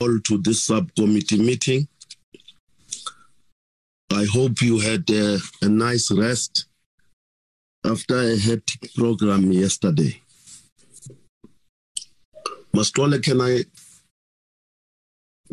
[0.00, 1.88] all to this subcommittee meeting.
[4.12, 6.66] I hope you had a, a nice rest
[7.84, 10.20] after a hectic program yesterday.
[12.74, 13.64] Mastole, can I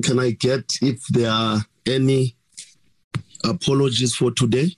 [0.03, 2.35] can I get if there are any
[3.43, 4.75] apologies for today?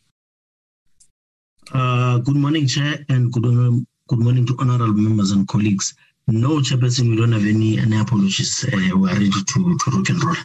[1.73, 5.95] Uh, good morning, Chair, and good, good morning to honorable members and colleagues.
[6.27, 8.65] No, Chairperson, we don't have any, any apologies.
[8.65, 9.43] Uh, we are ready to,
[9.77, 10.35] to rock and roll.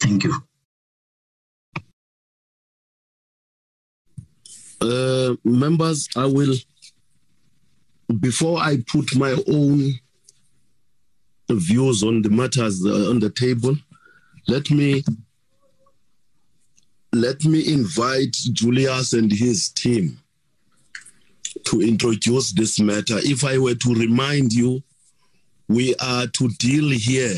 [0.00, 0.34] Thank you.
[4.80, 6.54] Uh, members, I will,
[8.20, 9.92] before I put my own
[11.50, 13.76] views on the matters uh, on the table,
[14.46, 15.04] let me
[17.12, 20.20] let me invite Julius and his team
[21.64, 23.18] to introduce this matter.
[23.18, 24.82] If I were to remind you,
[25.68, 27.36] we are to deal here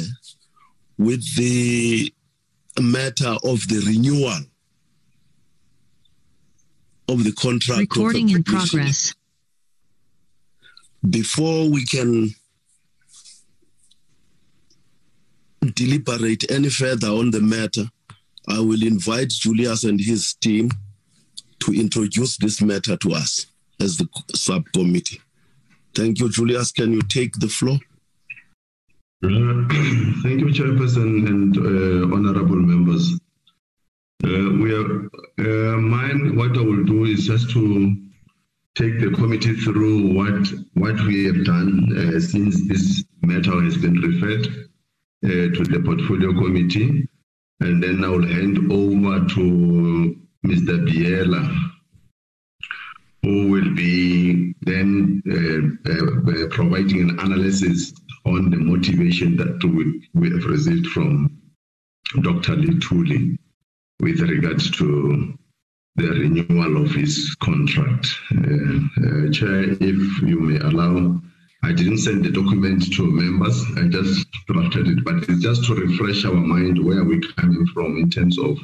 [0.98, 2.12] with the
[2.80, 4.38] matter of the renewal
[7.08, 7.80] of the contract.
[7.80, 9.14] Recording in progress.
[11.08, 12.30] Before we can
[15.74, 17.90] deliberate any further on the matter,
[18.48, 20.70] I will invite Julius and his team
[21.60, 23.46] to introduce this matter to us
[23.80, 25.20] as the subcommittee.
[25.94, 26.70] Thank you, Julius.
[26.70, 27.78] Can you take the floor?
[29.22, 33.20] Thank you, Chairperson and uh, honorable members.
[34.24, 35.04] Uh, we are,
[35.40, 37.96] uh, mine, what I will do is just to
[38.76, 44.00] take the committee through what what we have done uh, since this matter has been
[44.00, 44.46] referred
[45.26, 47.06] uh, to the portfolio committee,
[47.60, 50.88] and then I will hand over to Mr.
[50.88, 51.42] Biela,
[53.22, 57.92] who will be then uh, providing an analysis
[58.30, 61.30] on the motivation that we, we have received from
[62.22, 62.56] Dr.
[62.56, 63.36] Luthuli
[64.00, 65.36] with regards to
[65.96, 68.08] the renewal of his contract.
[68.32, 71.20] Uh, uh, Chair, if you may allow,
[71.62, 75.74] I didn't send the document to members, I just drafted it, but it's just to
[75.74, 78.58] refresh our mind where we're coming from in terms of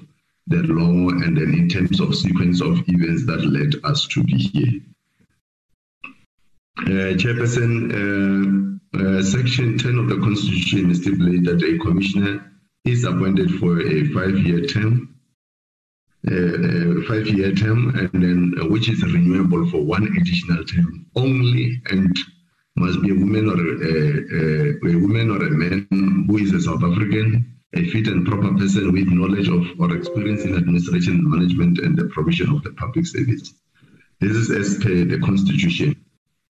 [0.46, 4.36] the law and then in terms of sequence of events that led us to be
[4.36, 4.80] here.
[6.78, 12.52] Uh, Chairperson, uh, uh, Section 10 of the Constitution stipulates that a commissioner
[12.84, 15.16] is appointed for a five-year term,
[16.30, 22.14] uh, five-year term, and then uh, which is renewable for one additional term only, and
[22.76, 27.56] must be a woman or a woman or a man who is a South African,
[27.74, 32.04] a fit and proper person with knowledge of or experience in administration management and the
[32.08, 33.54] provision of the public service.
[34.20, 35.96] This is as per the Constitution.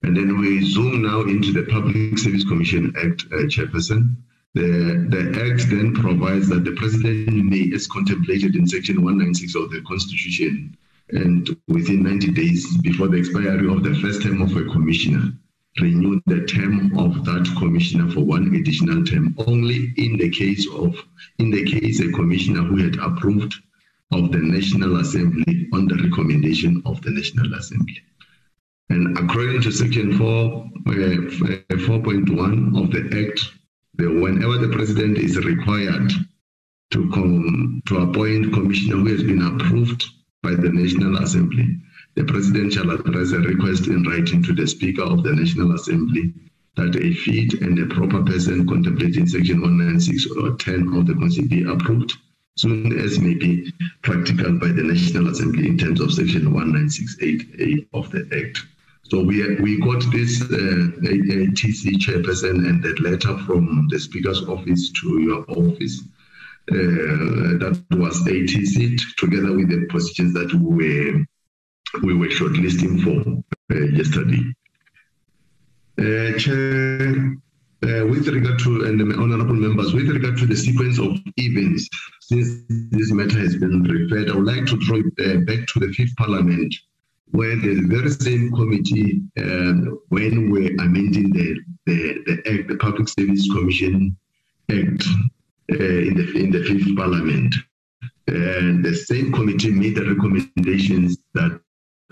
[0.02, 4.16] And then we zoom now into the Public Service Commission Act, uh, Chairperson.
[4.54, 9.70] The, the Act then provides that the President may, as contemplated in Section 196 of
[9.70, 10.76] the Constitution,
[11.10, 15.32] and within 90 days before the expiry of the first term of a commissioner,
[15.80, 20.96] renew the term of that commissioner for one additional term only in the case of
[21.38, 23.54] in the case a commissioner who had approved
[24.12, 28.00] of the National Assembly on the recommendation of the National Assembly.
[28.88, 33.40] And according to Section 4, uh, 4.1 of the Act,
[33.94, 36.12] the, whenever the President is required
[36.92, 40.04] to, come, to appoint commissioner who has been approved
[40.42, 41.78] by the National Assembly,
[42.14, 46.32] the President shall address a request in writing to the Speaker of the National Assembly
[46.76, 51.48] that a fit and a proper person contemplating Section 196 or 10 of the Constitution
[51.48, 52.16] be approved
[52.56, 58.10] soon as may be practical by the National Assembly in terms of Section 1968A of
[58.12, 58.64] the Act.
[59.08, 64.90] So we we got this uh, ATC chairperson and that letter from the Speaker's office
[65.00, 66.02] to your office.
[66.68, 71.24] Uh, that was ATC together with the positions that we were,
[72.02, 73.20] we were shortlisting for
[73.72, 74.42] uh, yesterday.
[75.98, 77.36] Uh, Chair,
[77.84, 81.88] uh, with regard to, and the honorable members, with regard to the sequence of events,
[82.22, 85.92] since this matter has been referred, I would like to draw uh, back to the
[85.92, 86.74] fifth parliament
[87.30, 93.08] where the very same committee, um, when we're amending the, the, the Act, the Public
[93.08, 94.16] Service Commission
[94.70, 95.04] Act
[95.72, 97.54] uh, in, the, in the fifth parliament,
[98.28, 101.60] and the same committee made the recommendations that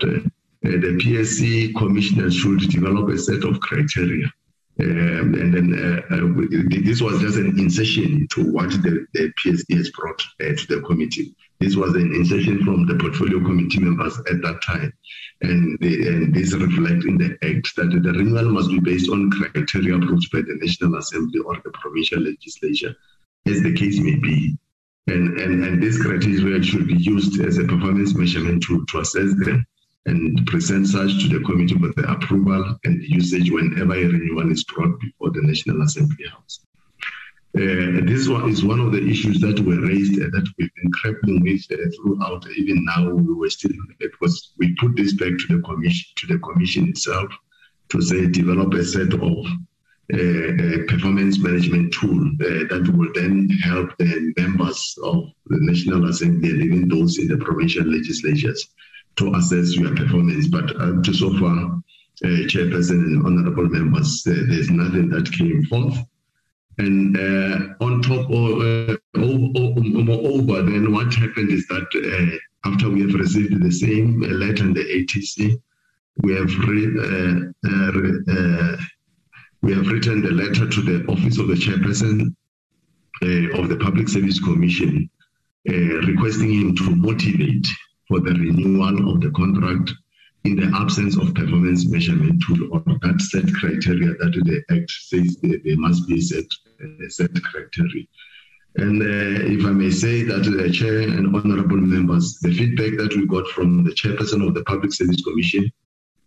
[0.03, 0.19] uh,
[0.61, 4.31] the PSC commissioner should develop a set of criteria.
[4.77, 9.77] Um, and then uh, uh, this was just an insertion to what the, the PSC
[9.77, 11.33] has brought uh, to the committee.
[11.59, 14.91] This was an insertion from the portfolio committee members at that time.
[15.41, 19.31] And, the, and this reflects in the Act that the renewal must be based on
[19.31, 22.95] criteria approved by the National Assembly or the provincial legislature
[23.47, 24.57] as the case may be.
[25.07, 29.35] And, and, and this criteria should be used as a performance measurement tool to assess
[29.45, 29.65] them
[30.05, 34.63] and present such to the committee for the approval and usage whenever a renewal is
[34.65, 36.59] brought before the National Assembly House.
[37.55, 40.91] Uh, this one is one of the issues that were raised uh, that we've been
[40.91, 42.45] grappling with uh, throughout.
[42.57, 43.71] Even now, we were still
[44.01, 47.31] it was we put this back to the commission to the commission itself
[47.89, 49.45] to say develop a set of
[50.13, 56.49] uh, performance management tool uh, that will then help the members of the National Assembly
[56.49, 58.67] and even those in the provincial legislatures
[59.15, 60.49] to assess your performance.
[60.49, 61.81] But uh, to so far,
[62.23, 65.97] uh, chairperson and honorable members, there's nothing that came forth.
[66.77, 73.01] And uh, on top of, uh, moreover, then what happened is that uh, after we
[73.01, 75.57] have received the same letter in the ATC,
[76.23, 78.77] we have re- uh, uh,
[79.61, 82.35] we have written the letter to the office of the chairperson
[83.23, 85.09] uh, of the Public Service Commission,
[85.65, 87.67] requesting him to motivate
[88.07, 89.93] for the renewal of the contract
[90.45, 95.37] in the absence of performance measurement tool or that set criteria that the Act says
[95.41, 96.45] there must be set,
[96.83, 98.05] uh, set criteria.
[98.77, 103.15] And uh, if I may say that the Chair and honorable members, the feedback that
[103.15, 105.71] we got from the Chairperson of the Public Service Commission,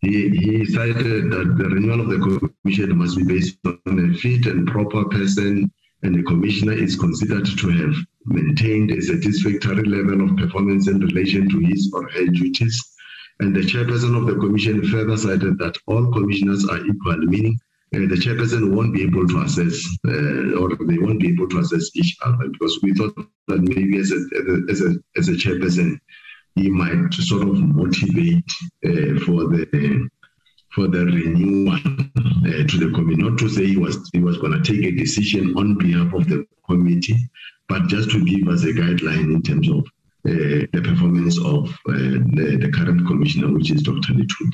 [0.01, 4.47] he, he cited that the renewal of the commission must be based on a fit
[4.47, 5.71] and proper person
[6.03, 11.49] and the commissioner is considered to have maintained a satisfactory level of performance in relation
[11.51, 12.98] to his or her duties
[13.41, 17.59] and the chairperson of the commission further cited that all commissioners are equal, meaning
[17.95, 21.59] uh, the chairperson won't be able to assess uh, or they won't be able to
[21.59, 23.15] assess each other because we thought
[23.47, 25.99] that maybe as a, as a, as a chairperson,
[26.55, 28.51] he might sort of motivate
[28.85, 30.09] uh, for the
[30.75, 33.23] for the renewal uh, to the committee.
[33.23, 36.29] Not to say he was he was going to take a decision on behalf of
[36.29, 37.17] the committee,
[37.69, 39.87] but just to give us a guideline in terms of
[40.73, 41.93] the performance of uh,
[42.39, 44.13] the, the, current commissioner, which is Dr.
[44.13, 44.53] Luthuli.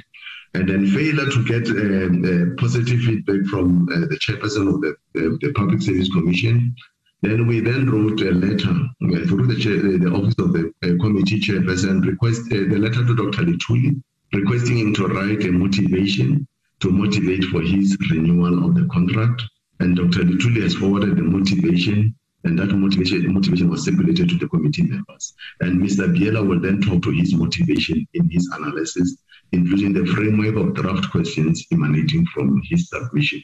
[0.54, 4.94] And then failure to get uh, positive feedback from the chairperson of the,
[5.40, 6.74] the Public Service Commission
[7.24, 11.02] then we then wrote a letter uh, through the, chair, the office of the uh,
[11.02, 13.44] committee chairperson, request uh, the letter to Dr.
[13.44, 14.02] Luthuli,
[14.34, 16.46] requesting him to write a motivation
[16.80, 19.42] to motivate for his renewal of the contract.
[19.80, 20.24] And Dr.
[20.24, 25.34] Luthuli has forwarded the motivation and that motivation, motivation was circulated to the committee members.
[25.60, 26.14] And Mr.
[26.14, 29.16] Biela will then talk to his motivation in his analysis,
[29.52, 33.42] including the framework of draft questions emanating from his submission.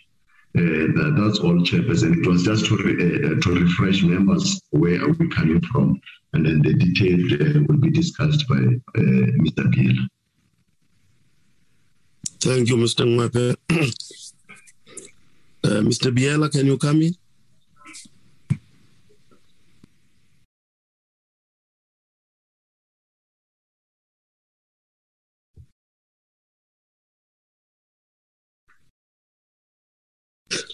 [0.56, 2.18] Uh, that, that's all, Chairperson.
[2.18, 2.92] It was just to, re,
[3.24, 6.00] uh, to refresh members where we are we coming from,
[6.32, 9.00] and then the detail uh, will be discussed by uh,
[9.44, 9.72] Mr.
[9.72, 10.06] Biela.
[12.40, 13.06] Thank you, Mr.
[13.06, 13.56] Mwape.
[15.62, 16.10] Uh, Mr.
[16.10, 17.14] Biela, can you come in?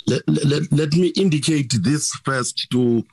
[0.07, 3.05] Let, let, let me indicate this first to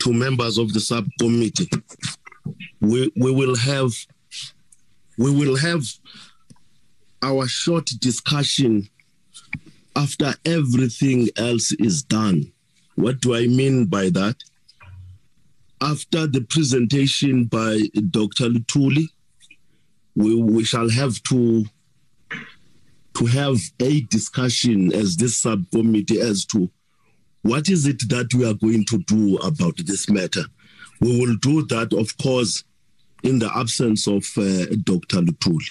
[0.00, 1.68] to members of the subcommittee.
[2.80, 3.92] We we will have
[5.18, 5.84] we will have
[7.22, 8.88] our short discussion
[9.96, 12.52] after everything else is done.
[12.94, 14.36] What do I mean by that?
[15.82, 18.48] After the presentation by Dr.
[18.48, 19.06] Luthuli,
[20.14, 21.64] we, we shall have to
[23.14, 26.70] to have a discussion as this subcommittee as to
[27.42, 30.44] what is it that we are going to do about this matter.
[31.00, 32.64] We will do that, of course,
[33.22, 35.22] in the absence of uh, Dr.
[35.22, 35.70] Luthuli.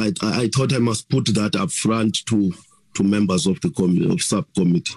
[0.00, 2.52] I, I, thought I must put that up front to,
[2.94, 4.94] to members of the com- of subcommittee.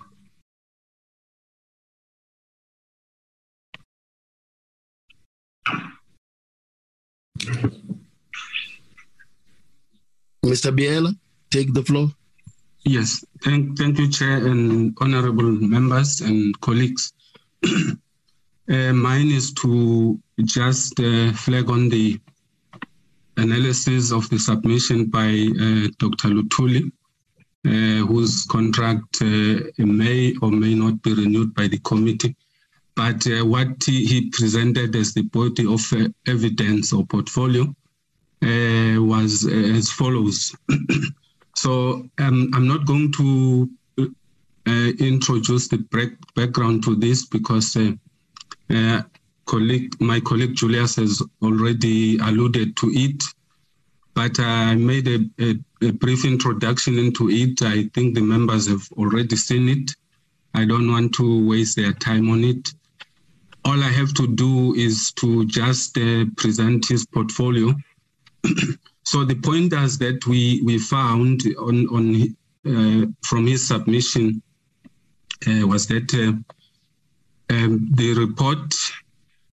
[10.45, 10.75] Mr.
[10.75, 11.15] Biela,
[11.51, 12.09] take the floor.
[12.83, 17.13] Yes, thank, thank you, Chair and honorable members and colleagues.
[17.63, 22.19] uh, mine is to just uh, flag on the
[23.37, 26.29] analysis of the submission by uh, Dr.
[26.29, 26.91] Luthuli,
[27.65, 32.35] uh, whose contract uh, may or may not be renewed by the committee.
[32.95, 35.81] But uh, what he, presented as the body of
[36.25, 37.73] evidence or portfolio
[38.43, 40.55] was uh, as follows.
[41.55, 43.69] so um, I'm not going to
[44.67, 45.79] uh, introduce the
[46.35, 47.75] background to this because
[49.45, 53.23] colleague, my colleague Julius has already alluded to it,
[54.13, 57.61] but I made a, a, a, brief introduction into it.
[57.61, 59.91] I think the members have already seen it.
[60.53, 62.69] I don't want to waste their time on it.
[63.65, 67.73] All I have to do is to just uh, present his portfolio.
[69.03, 74.41] so the pointers that we, we found on, on uh, from his submission
[75.47, 78.73] uh, was that uh, um, the report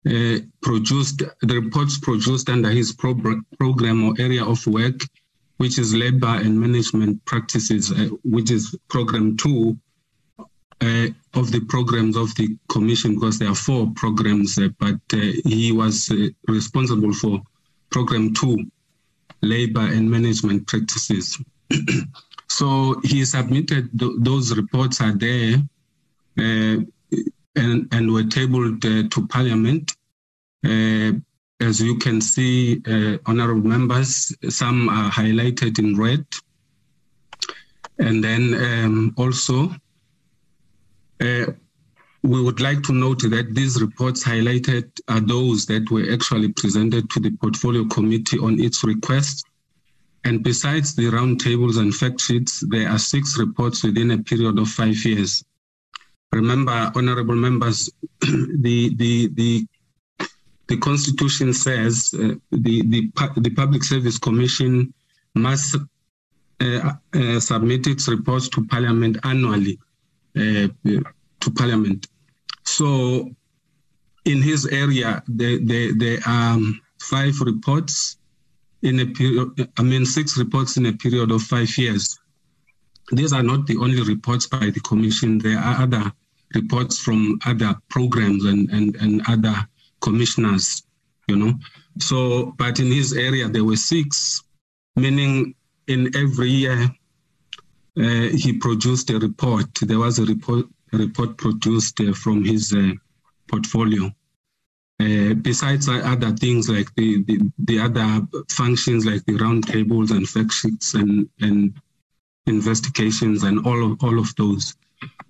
[0.09, 5.01] uh, produced, the reports produced under his pro- program or area of work,
[5.59, 9.79] which is labor and management practices, uh, which is program two
[10.81, 14.97] uh, of the programs of the commission, because there are four programs, but
[15.45, 16.11] he was
[16.49, 17.41] responsible for
[17.91, 18.59] program two,
[19.45, 21.39] labor and management practices.
[22.49, 25.57] so he submitted th- those reports are there
[26.37, 29.93] and, and were tabled uh, to Parliament.
[30.65, 31.13] Uh,
[31.61, 36.27] as you can see, uh, honorable members, some are highlighted in red.
[37.99, 39.71] And then um, also,
[41.21, 41.47] uh,
[42.25, 47.11] we would like to note that these reports highlighted are those that were actually presented
[47.11, 49.45] to the portfolio committee on its request.
[50.25, 54.69] And besides the roundtables and fact sheets, there are six reports within a period of
[54.69, 55.45] five years.
[56.33, 59.67] Remember, honorable members, the the the
[60.69, 64.95] the Constitution says uh, the, the the Public Service Commission
[65.35, 65.77] must
[66.61, 69.79] uh, uh, submit its reports to Parliament annually
[70.37, 72.07] uh, to Parliament.
[72.65, 73.31] So,
[74.25, 76.59] in his area, there, there, are
[77.01, 78.17] five reports
[78.83, 79.69] in a period.
[79.79, 82.19] I mean, six reports in a period of five years.
[83.13, 85.39] These are not the only reports by the Commission.
[85.39, 86.13] There are other
[86.55, 89.55] reports from other programs and, and, and other
[90.01, 90.83] commissioners,
[91.29, 91.55] you know.
[91.99, 94.43] So, but in his area, there were six,
[94.97, 95.55] meaning
[95.87, 96.91] in every year
[97.97, 99.67] uh, he produced a report.
[99.83, 102.93] There was a report, report produced uh, from his uh,
[103.49, 104.11] portfolio.
[105.01, 110.53] Uh, besides other things like the, the, the, other functions like the roundtables and fact
[110.53, 111.75] sheets and, and
[112.47, 114.77] investigations and all of all of those.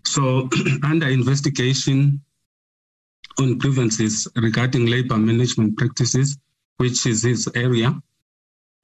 [0.04, 0.50] So,
[0.82, 2.20] under investigation
[3.40, 6.36] on grievances regarding labor management practices,
[6.76, 7.88] which is his area,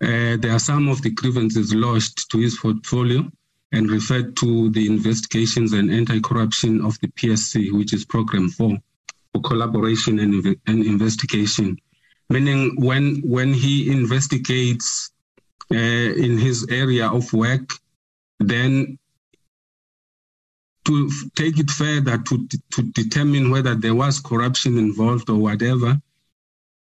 [0.02, 3.30] uh, there are some of the grievances lodged to his portfolio
[3.72, 8.76] and referred to the investigations and anti-corruption of the PSC, which is Program 4
[9.32, 11.76] for collaboration and, and investigation.
[12.28, 15.10] Meaning when, when he investigates
[15.72, 17.72] uh, in his area of work,
[18.40, 18.98] then
[20.84, 26.00] to take it further to, to determine whether there was corruption involved or whatever,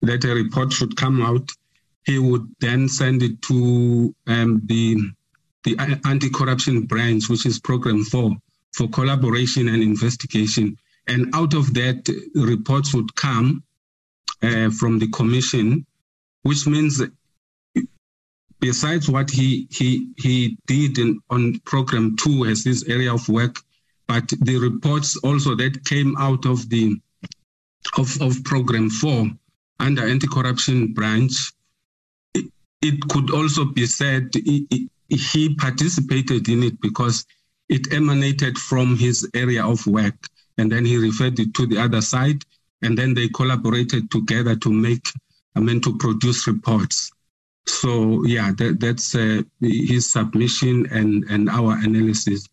[0.03, 1.51] that a report should come out.
[2.05, 4.96] He would then send it to um, the
[5.66, 8.31] the anti-corruption branch, which is program four,
[8.72, 10.76] for collaboration and investigation.
[11.09, 13.64] And out of that, reports would come
[14.42, 15.85] uh, from the commission,
[16.42, 17.02] which means
[18.61, 23.61] besides what he he he did in, on program two as his area of work,
[24.07, 26.87] but the reports also that came out of the
[27.98, 29.31] of, of program four
[29.81, 31.52] under anti-corruption branch,
[32.35, 32.46] it,
[32.83, 37.25] it could also be said he, he participated in it because
[37.69, 40.14] it emanated from his area of work.
[40.59, 42.42] And then he referred it to the other side,
[42.83, 45.07] and then they collaborated together to make,
[45.55, 47.11] I mean, to produce reports.
[47.66, 52.47] So yeah, that, that's uh, his submission and, and our analysis.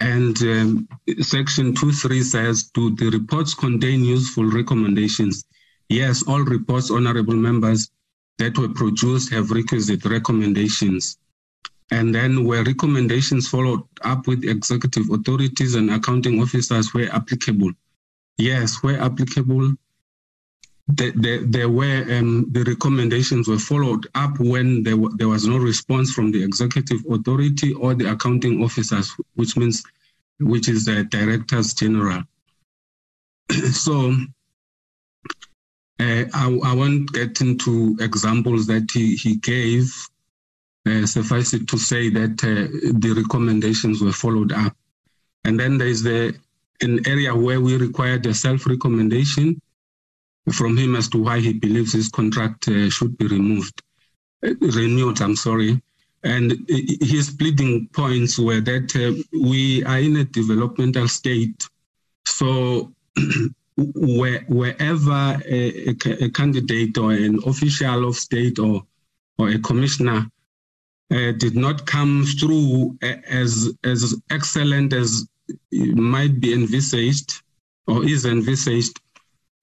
[0.00, 0.88] And um,
[1.20, 5.44] section 2.3 says, do the reports contain useful recommendations?
[5.88, 7.90] Yes, all reports, honorable members,
[8.38, 11.16] that were produced have requisite recommendations.
[11.90, 17.72] And then where recommendations followed up with executive authorities and accounting officers where applicable.
[18.38, 19.74] Yes, where applicable,
[20.86, 26.30] there were um, the recommendations were followed up when there, there was no response from
[26.30, 29.82] the executive authority or the accounting officers, which means
[30.40, 32.22] which is the directors general.
[33.72, 34.14] so
[36.00, 39.94] uh, I, I, won't get into examples that he, he gave.
[40.86, 42.68] Uh, suffice it to say that uh,
[42.98, 44.76] the recommendations were followed up.
[45.44, 46.34] And then there's the
[46.80, 49.60] an area where we required a self-recommendation
[50.52, 53.82] from him as to why he believes his contract uh, should be removed,
[54.44, 55.80] uh, renewed, I'm sorry.
[56.22, 61.66] And his pleading points were that uh, we are in a developmental state.
[62.26, 62.92] So
[63.76, 68.82] where, wherever a, a, candidate or an official of state or,
[69.38, 70.26] or a commissioner
[71.12, 75.26] uh, did not come through as, as excellent as
[75.70, 77.42] might be envisaged
[77.86, 79.00] or is envisaged,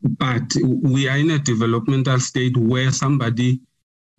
[0.01, 3.59] but we are in a developmental state where somebody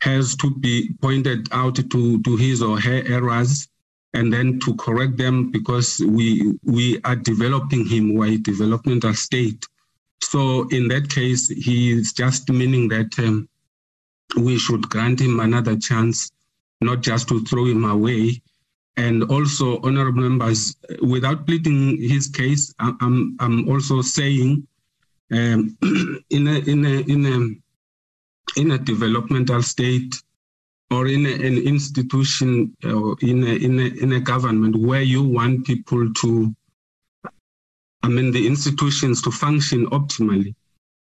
[0.00, 3.68] has to be pointed out to, to his or her errors
[4.14, 9.64] and then to correct them because we we are developing him while developmental state.
[10.20, 13.48] So in that case, he is just meaning that um,
[14.36, 16.30] we should grant him another chance,
[16.82, 18.42] not just to throw him away.
[18.96, 24.66] And also, honorable members, without pleading his case, I'm I'm also saying,
[25.30, 25.76] um,
[26.30, 30.14] in a in a in a in a developmental state,
[30.92, 35.22] or in a, an institution or in a, in a, in a government where you
[35.22, 36.54] want people to
[38.02, 40.54] I mean the institutions to function optimally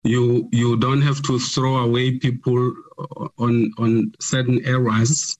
[0.02, 2.74] you you don't have to throw away people
[3.38, 5.38] on on certain errors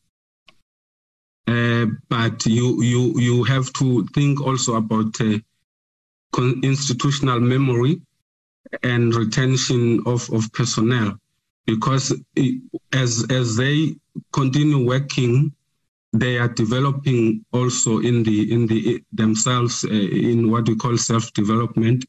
[1.49, 5.39] uh, but you you you have to think also about uh,
[6.63, 8.03] institutional memory
[8.83, 11.19] and retention of, of personnel.
[11.67, 12.15] Because
[12.93, 13.97] as as they
[14.33, 15.53] continue working,
[16.13, 21.33] they are developing also in the in the themselves uh, in what we call self
[21.33, 22.05] development,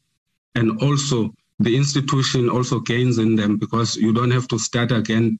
[0.54, 5.38] and also the institution also gains in them because you don't have to start again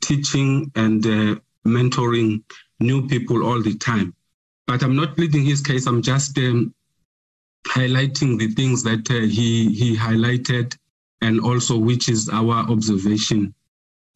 [0.00, 1.34] teaching and uh,
[1.66, 2.42] mentoring
[2.80, 4.14] new people all the time.
[4.66, 5.86] But I'm not pleading his case.
[5.86, 6.74] I'm just um,
[7.68, 10.76] highlighting the things that uh, he he highlighted,
[11.20, 13.54] and also which is our observation.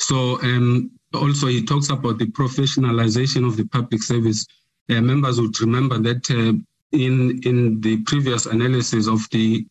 [0.01, 4.47] So um, also he talks about the professionalization of the public service.
[4.89, 6.59] Uh, members would remember that uh,
[6.93, 9.67] in in the previous analysis of the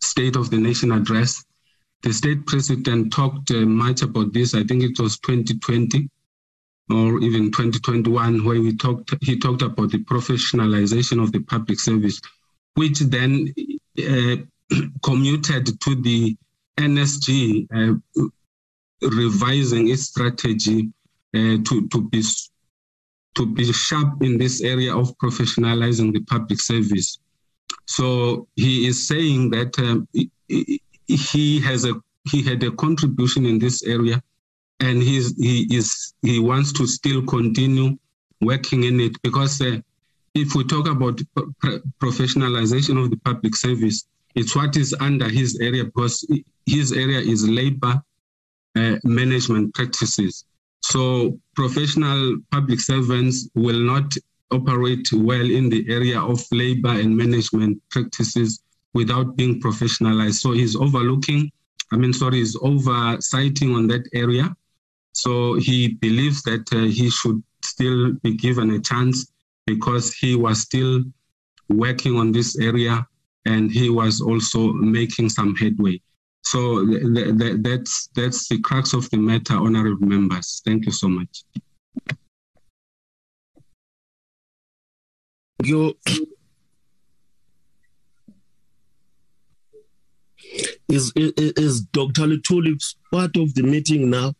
[0.00, 1.44] State of the Nation address,
[2.02, 4.54] the state president talked uh, much about this.
[4.54, 6.08] I think it was 2020
[6.92, 9.14] or even 2021, where we talked.
[9.22, 12.20] He talked about the professionalization of the public service,
[12.74, 13.54] which then
[13.98, 14.36] uh,
[15.02, 16.36] commuted to the
[16.78, 18.24] NSG uh,
[19.02, 20.92] revising its strategy
[21.34, 22.22] uh, to, to be
[23.34, 27.18] to be sharp in this area of professionalizing the public service.
[27.86, 30.06] So he is saying that um,
[31.06, 31.94] he has a
[32.30, 34.22] he had a contribution in this area,
[34.82, 37.96] and he's he is he wants to still continue
[38.40, 39.78] working in it because uh,
[40.34, 41.20] if we talk about
[42.00, 46.26] professionalization of the public service, it's what is under his area because
[46.66, 48.02] his area is labor
[48.76, 50.44] uh, management practices.
[50.80, 54.14] So professional public servants will not
[54.50, 58.60] operate well in the area of labor and management practices
[58.94, 60.40] without being professionalized.
[60.40, 61.52] So he's overlooking,
[61.92, 64.54] I mean, sorry, he's oversighting on that area.
[65.12, 69.30] So he believes that uh, he should still be given a chance
[69.66, 71.02] because he was still
[71.68, 73.06] working on this area
[73.44, 76.00] and he was also making some headway.
[76.44, 80.60] So th- th- that's that's the crux of the matter, honorable members.
[80.64, 81.44] Thank you so much.
[85.62, 85.94] You.
[90.88, 92.22] Is, is, is Dr.
[92.22, 92.76] Luthuli
[93.10, 94.34] part of the meeting now?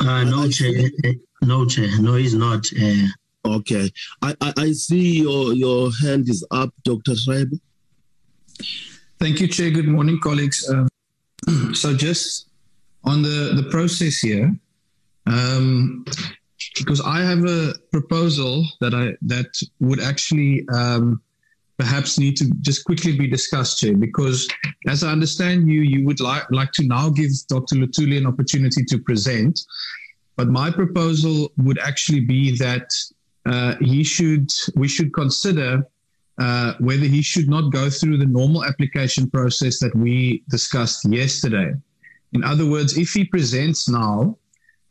[0.00, 0.90] Uh, no, Chair.
[1.42, 2.00] No, Chair.
[2.00, 2.66] No, he's not.
[2.80, 3.06] Uh,
[3.56, 3.90] okay.
[4.22, 7.16] I, I, I see your, your hand is up, Dr.
[7.16, 7.56] Schreiber.
[9.18, 9.70] Thank you, Chair.
[9.70, 10.68] Good morning, colleagues.
[10.68, 10.88] Um,
[11.74, 12.48] so, just
[13.04, 14.54] on the, the process here,
[15.26, 16.04] um,
[16.78, 19.46] because I have a proposal that I that
[19.80, 21.22] would actually um,
[21.78, 23.96] perhaps need to just quickly be discussed, Chair.
[23.96, 24.48] Because
[24.88, 27.76] as I understand you, you would like like to now give Dr.
[27.76, 29.60] Luthuli an opportunity to present,
[30.36, 32.90] but my proposal would actually be that
[33.46, 35.86] uh, he should we should consider
[36.38, 41.72] uh, whether he should not go through the normal application process that we discussed yesterday.
[42.32, 44.36] In other words, if he presents now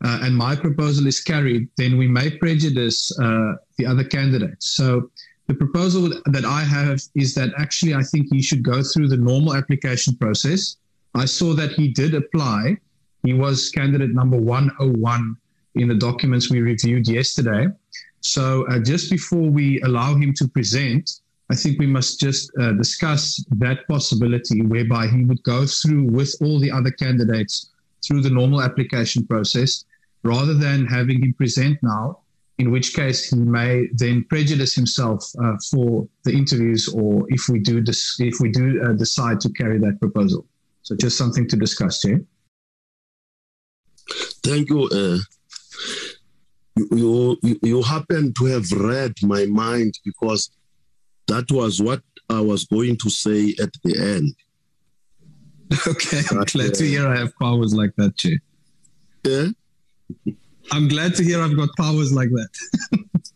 [0.03, 4.71] uh, and my proposal is carried, then we may prejudice uh, the other candidates.
[4.75, 5.11] So
[5.47, 9.17] the proposal that I have is that actually I think he should go through the
[9.17, 10.77] normal application process.
[11.13, 12.77] I saw that he did apply.
[13.23, 15.37] He was candidate number 101
[15.75, 17.67] in the documents we reviewed yesterday.
[18.21, 22.71] So uh, just before we allow him to present, I think we must just uh,
[22.73, 27.69] discuss that possibility whereby he would go through with all the other candidates
[28.03, 29.85] through the normal application process
[30.23, 32.19] rather than having him present now,
[32.57, 37.59] in which case he may then prejudice himself uh, for the interviews or if we
[37.59, 40.45] do dis- if we do uh, decide to carry that proposal.
[40.83, 42.21] So just something to discuss, Chair.
[44.43, 44.83] Thank you.
[44.83, 45.17] Uh,
[46.75, 50.51] you, you, you happen to have read my mind because
[51.27, 54.35] that was what I was going to say at the end.
[55.87, 58.37] Okay, I'm glad to uh, hear I have powers like that, Chair.
[59.23, 59.47] Yeah?
[60.71, 62.49] I'm glad to hear I've got powers like that.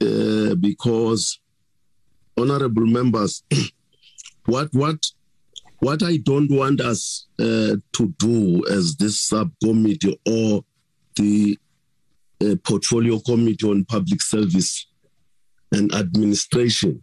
[0.00, 1.40] Uh, because,
[2.36, 3.42] honorable members,
[4.46, 5.06] what what
[5.78, 10.62] what I don't want us uh, to do as this subcommittee or
[11.16, 11.58] the
[12.42, 14.86] uh, portfolio committee on public service
[15.72, 17.02] and administration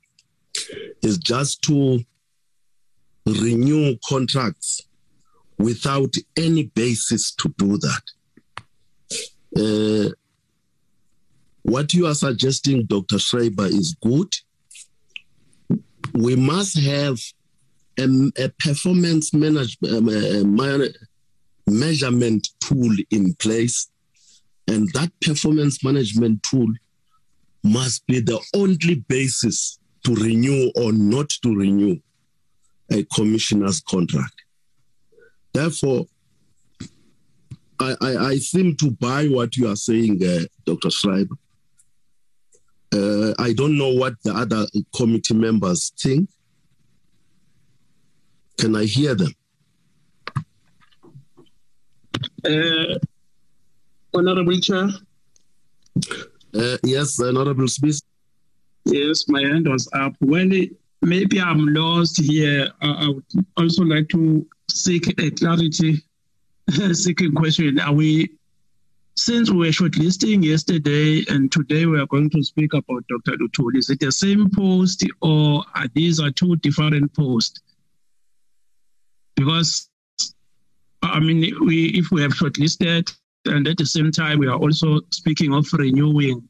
[1.02, 2.00] is just to
[3.26, 4.82] renew contracts
[5.58, 8.02] without any basis to do that.
[9.56, 10.10] Uh,
[11.64, 13.20] what you are suggesting, Dr.
[13.20, 14.34] Schreiber, is good.
[16.14, 17.20] We must have
[18.00, 20.10] a, a performance manage, um,
[21.68, 23.90] measurement tool in place,
[24.68, 26.68] and that performance management tool
[27.64, 31.98] must be the only basis to renew or not to renew
[32.92, 34.34] a commissioner's contract.
[35.54, 36.06] Therefore,
[37.82, 40.92] I, I, I seem to buy what you are saying, uh, Dr.
[40.92, 41.36] Schreiber.
[42.94, 44.66] Uh, I don't know what the other
[44.96, 46.30] committee members think.
[48.60, 49.34] Can I hear them?
[52.46, 52.98] Uh,
[54.14, 54.90] Honorable Chair,
[56.54, 58.02] Uh, yes, Honorable Smith.
[58.86, 60.14] yes, my hand was up.
[60.22, 62.70] Well, it- maybe I'm lost here.
[62.82, 63.24] I, I would
[63.58, 66.04] also like to seek a clarity,
[66.94, 67.80] seeking question.
[67.80, 68.30] Are we,
[69.16, 73.38] since we were shortlisting yesterday and today we are going to speak about Dr.
[73.38, 77.62] Luthuli, is it the same post or are these are two different posts?
[79.36, 79.90] Because
[81.04, 83.14] I mean, we if we have shortlisted,
[83.46, 86.48] and at the same time we are also speaking of renewing.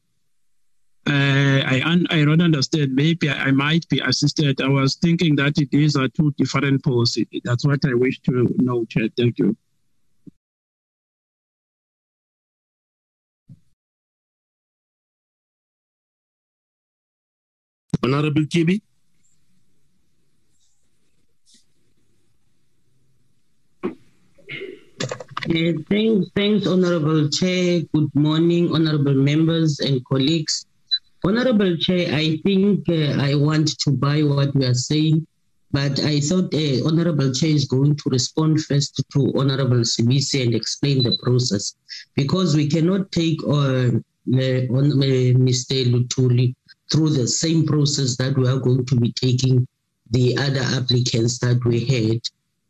[1.04, 2.94] Uh, I un- I don't understand.
[2.94, 4.60] Maybe I, I might be assisted.
[4.60, 7.18] I was thinking that these are two different posts.
[7.44, 9.08] That's what I wish to know, Chair.
[9.16, 9.56] Thank you.
[18.02, 18.80] Honorable Kibi.
[25.44, 27.82] Uh, thanks, thanks, Honorable Chair.
[27.92, 30.66] Good morning, Honorable members and colleagues.
[31.24, 35.26] Honorable Chair, I think uh, I want to buy what you are saying,
[35.72, 40.54] but I thought uh, Honorable Chair is going to respond first to Honorable Sibisi and
[40.54, 41.74] explain the process,
[42.14, 43.90] because we cannot take uh,
[44.30, 45.84] uh, on, uh, Mr.
[45.90, 46.54] Luthuli
[46.92, 49.66] through the same process that we are going to be taking
[50.10, 52.20] the other applicants that we had.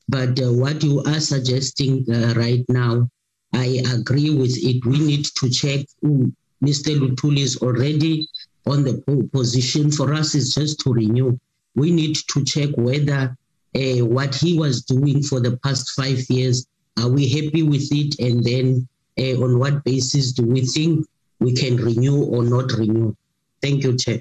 [0.09, 3.11] But uh, what you are suggesting uh, right now,
[3.53, 4.87] I agree with it.
[4.87, 5.87] We need to check.
[6.01, 6.33] who
[6.63, 6.97] Mr.
[6.97, 8.29] Luthuli is already
[8.67, 9.91] on the position.
[9.91, 11.39] For us, it's just to renew.
[11.75, 13.37] We need to check whether
[13.75, 16.67] uh, what he was doing for the past five years,
[17.01, 18.19] are we happy with it?
[18.21, 18.87] And then
[19.19, 21.07] uh, on what basis do we think
[21.41, 23.15] we can renew or not renew?
[23.63, 24.21] Thank you, Chair.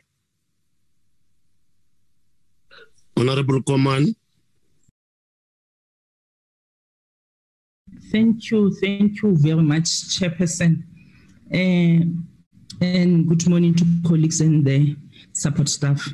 [3.18, 4.16] Honorable Komane.
[8.12, 10.84] Thank you, thank you very much, Chairperson.
[11.52, 12.06] Uh,
[12.82, 14.96] and good morning to colleagues and the
[15.34, 16.08] support staff.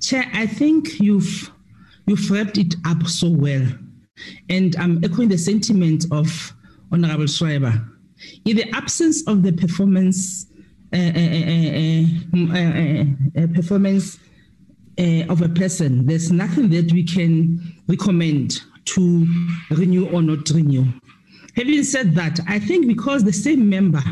[0.00, 1.52] Chair, I think you've
[2.06, 3.66] you've wrapped it up so well,
[4.48, 6.54] and I'm echoing the sentiment of
[6.90, 7.88] Honorable Schreiber.
[8.44, 10.46] In the absence of the performance,
[10.94, 10.98] uh,
[13.54, 14.18] performance
[15.28, 19.26] of a person, there's nothing that we can recommend to
[19.70, 20.84] renew or not renew.
[21.56, 24.02] Having said that, I think because the same member,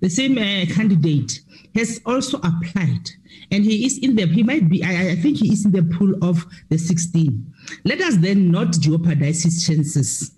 [0.00, 1.40] the same uh, candidate
[1.74, 3.10] has also applied
[3.52, 5.82] and he is in the, he might be, I, I think he is in the
[5.82, 7.52] pool of the 16.
[7.84, 10.32] Let us then not jeopardize his chances.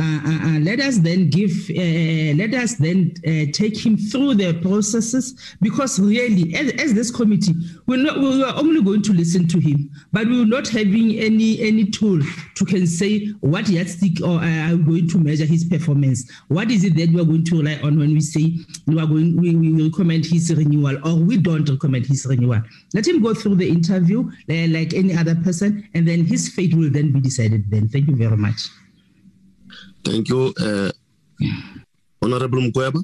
[0.00, 3.12] Uh, uh, uh, let us then give, uh, let us then
[3.52, 7.54] take him through the processes because really, as, as this committee,
[7.86, 11.18] we're not, we are only going to listen to him, but we will not having
[11.18, 12.18] any any tool
[12.54, 16.30] to can say what yardstick or are going to measure his performance.
[16.48, 18.54] What is it that we are going to rely on when we say
[18.86, 22.62] we are going, we, we recommend his renewal or we don't recommend his renewal.
[22.94, 26.90] Let him go through the interview like any other person, and then his fate will
[26.90, 27.70] then be decided.
[27.70, 28.70] Then, thank you very much.
[30.04, 30.52] Thank you.
[30.58, 30.90] Uh,
[32.22, 33.02] Honorable Mkweba.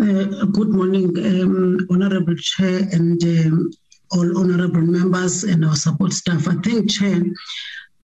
[0.00, 3.70] Uh, Good morning, um, Honorable Chair and um,
[4.12, 6.46] all honorable members and our support staff.
[6.48, 7.22] I think, Chair,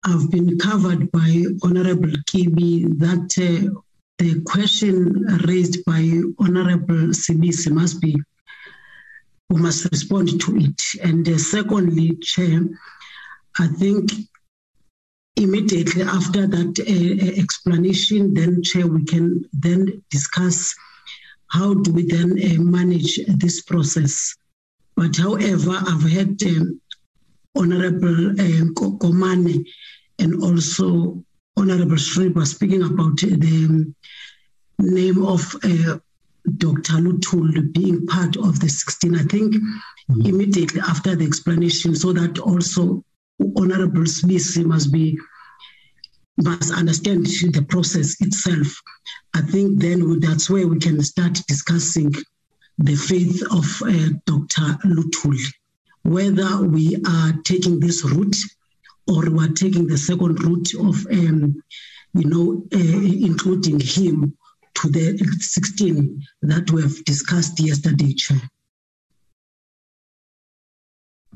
[0.06, 3.80] I've been covered by Honorable Kibi that uh,
[4.18, 8.16] the question raised by Honorable Sibisi must be,
[9.50, 10.82] we must respond to it.
[11.04, 12.62] And uh, secondly, Chair,
[13.60, 14.12] I think
[15.36, 20.76] immediately after that uh, explanation, then Chair, we can then discuss
[21.48, 24.36] how do we then uh, manage this process.
[24.96, 26.82] But however, I've had um,
[27.56, 29.66] Honorable uh, Komane
[30.20, 31.24] and also
[31.56, 33.94] Honorable Schreiber speaking about the
[34.80, 35.98] name of uh,
[36.58, 36.94] Dr.
[36.94, 39.16] Luthuli being part of the 16.
[39.16, 40.22] I think mm-hmm.
[40.26, 43.04] immediately after the explanation, so that also
[43.58, 45.18] Honorable Smith must be
[46.38, 48.82] must understand the process itself.
[49.36, 52.12] I think then that's where we can start discussing
[52.78, 54.80] the faith of uh, Dr.
[54.88, 55.46] Luthuli,
[56.04, 58.38] whether we are taking this route
[59.08, 61.62] or we are taking the second route of, um,
[62.14, 64.36] you know, uh, including him
[64.76, 68.42] to the 16 that we have discussed yesterday, Chair.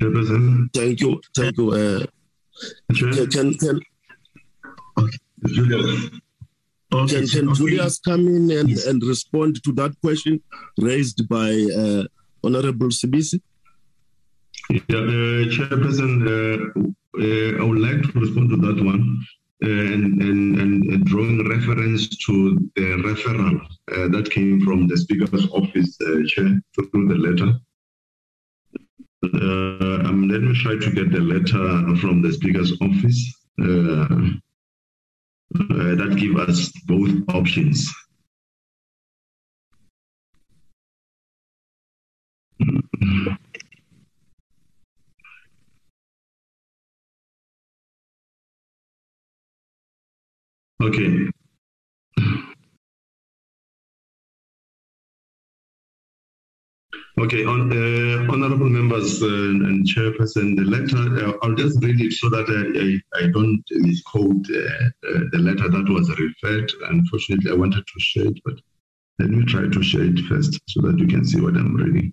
[0.00, 1.20] Thank you.
[1.36, 1.72] Thank you.
[1.72, 2.06] Uh,
[2.94, 3.80] can, can,
[4.98, 5.18] okay.
[5.46, 6.10] Julius.
[6.92, 7.58] Okay, can, can okay.
[7.58, 8.86] Julius come in and, yes.
[8.86, 10.40] and respond to that question
[10.78, 12.04] raised by uh,
[12.42, 13.40] Honorable Sibisi?
[14.70, 16.80] Yeah, uh, Chairperson, uh,
[17.20, 19.24] uh, I would like to respond to that one.
[19.60, 25.48] Uh, and, and, and drawing reference to the referral uh, that came from the Speaker's
[25.50, 27.58] office uh, chair through the letter.
[29.24, 34.30] Uh, um, let me try to get the letter from the Speaker's office uh,
[35.58, 37.92] uh, that give us both options.
[50.80, 51.28] Okay.
[57.20, 62.12] Okay, on, uh, honorable members uh, and chairperson, the letter, uh, I'll just read it
[62.12, 66.70] so that I, I, I don't misquote uh, uh, the letter that was referred.
[66.88, 68.54] Unfortunately, I wanted to share it, but
[69.18, 72.12] let me try to share it first so that you can see what I'm reading.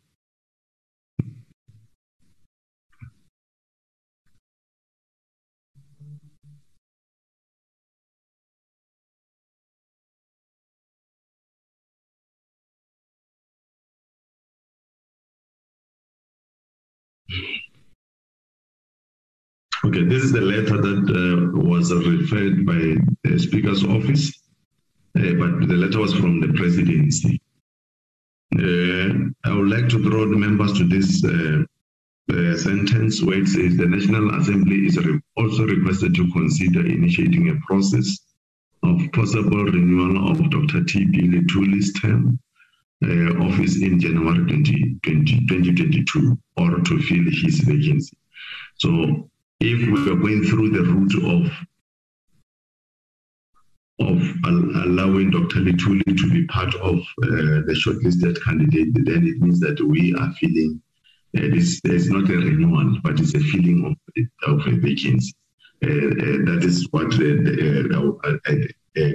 [19.85, 24.31] Okay, this is the letter that uh, was referred by the Speaker's office,
[25.15, 27.39] uh, but the letter was from the presidency.
[28.57, 31.65] Uh, I would like to draw the members to this uh,
[32.33, 37.49] uh, sentence where it says the National Assembly is re also requested to consider initiating
[37.49, 38.17] a process
[38.81, 40.83] of possible renewal of Dr.
[40.83, 41.29] T.B.
[41.29, 42.39] Luthuli's term
[43.03, 48.17] uh, office in January 20, 20, 2022 or to fill his vacancy.
[48.77, 49.29] So
[49.59, 51.51] if we are going through the route of
[53.99, 55.59] of allowing Dr.
[55.59, 60.33] Luthuli to be part of uh, the shortlisted candidate, then it means that we are
[60.33, 60.81] feeling
[61.37, 65.33] uh, this is not a renewal, but it's a feeling of, of a vacancy.
[65.83, 67.35] Uh, uh that is what uh,
[68.47, 69.11] uh,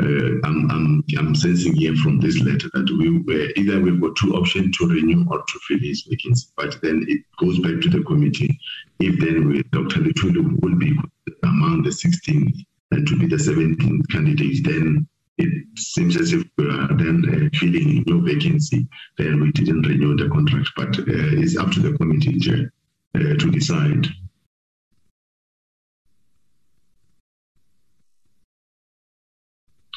[0.00, 4.34] uh, I'm, I'm, I'm sensing here from this letter that we either we've got two
[4.34, 6.48] options to renew or to fill his vacancy.
[6.56, 8.58] But then it goes back to the committee.
[9.00, 10.00] If then we, Dr.
[10.00, 10.96] Luthuli will be
[11.42, 16.66] among the 16 and to be the 17th candidate, then it seems as if we
[16.66, 18.86] are then uh, filling no vacancy,
[19.18, 20.70] then we didn't renew the contract.
[20.76, 22.72] But uh, it's up to the committee chair
[23.14, 24.06] uh, to decide.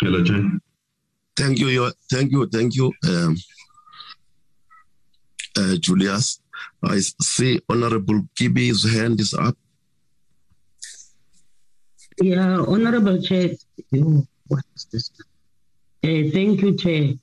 [0.02, 0.60] Hello, Jen.
[1.38, 1.92] Thank you.
[2.10, 2.48] Thank you.
[2.48, 3.38] Thank you, um,
[5.56, 6.42] uh, Julius.
[6.84, 9.56] I see Honorable Kibi's hand is up.
[12.20, 13.52] Yeah, Honorable Chair.
[13.96, 15.12] Oh, what is this?
[16.04, 17.14] Uh, thank you, Chair.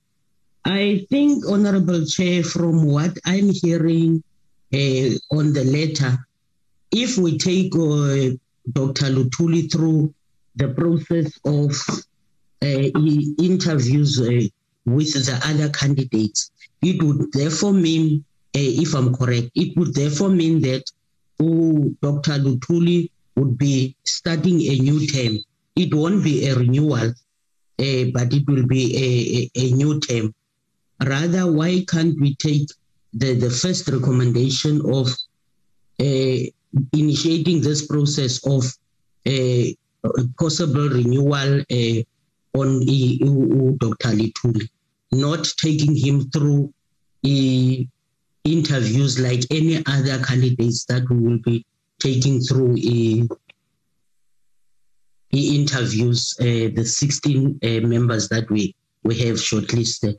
[0.64, 4.22] I think, Honorable Chair, from what I'm hearing
[4.72, 6.16] uh, on the letter,
[6.92, 8.38] if we take uh,
[8.70, 9.10] Dr.
[9.10, 10.14] Luthuli through
[10.54, 11.72] the process of
[12.62, 14.46] interviews uh,
[14.86, 16.50] with the other candidates.
[16.82, 20.84] It would therefore mean, uh, if I'm correct, it would therefore mean that
[21.40, 22.38] oh, Dr.
[22.38, 25.38] Luthuli would be starting a new term.
[25.76, 27.14] It won't be a renewal,
[27.76, 30.34] but it will be a, a, a new term.
[31.04, 32.68] Rather, why can't we take
[33.14, 35.08] the, the first recommendation of
[36.00, 36.38] uh,
[36.92, 38.64] initiating this process of
[39.26, 42.02] uh, possible renewal uh,
[42.54, 42.80] on
[43.78, 44.08] Dr.
[44.08, 44.68] Luthuli,
[45.12, 46.72] not taking him through
[48.44, 51.64] interviews like any other candidates that we will be
[52.00, 52.76] taking through
[55.32, 60.16] interviews, uh, the 16 uh, members that we, we have shortlisted.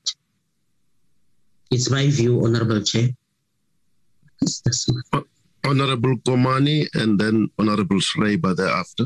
[1.72, 3.10] It's my view, Honorable Chair.
[5.66, 9.06] Honorable Komane and then Honorable Schreiber thereafter.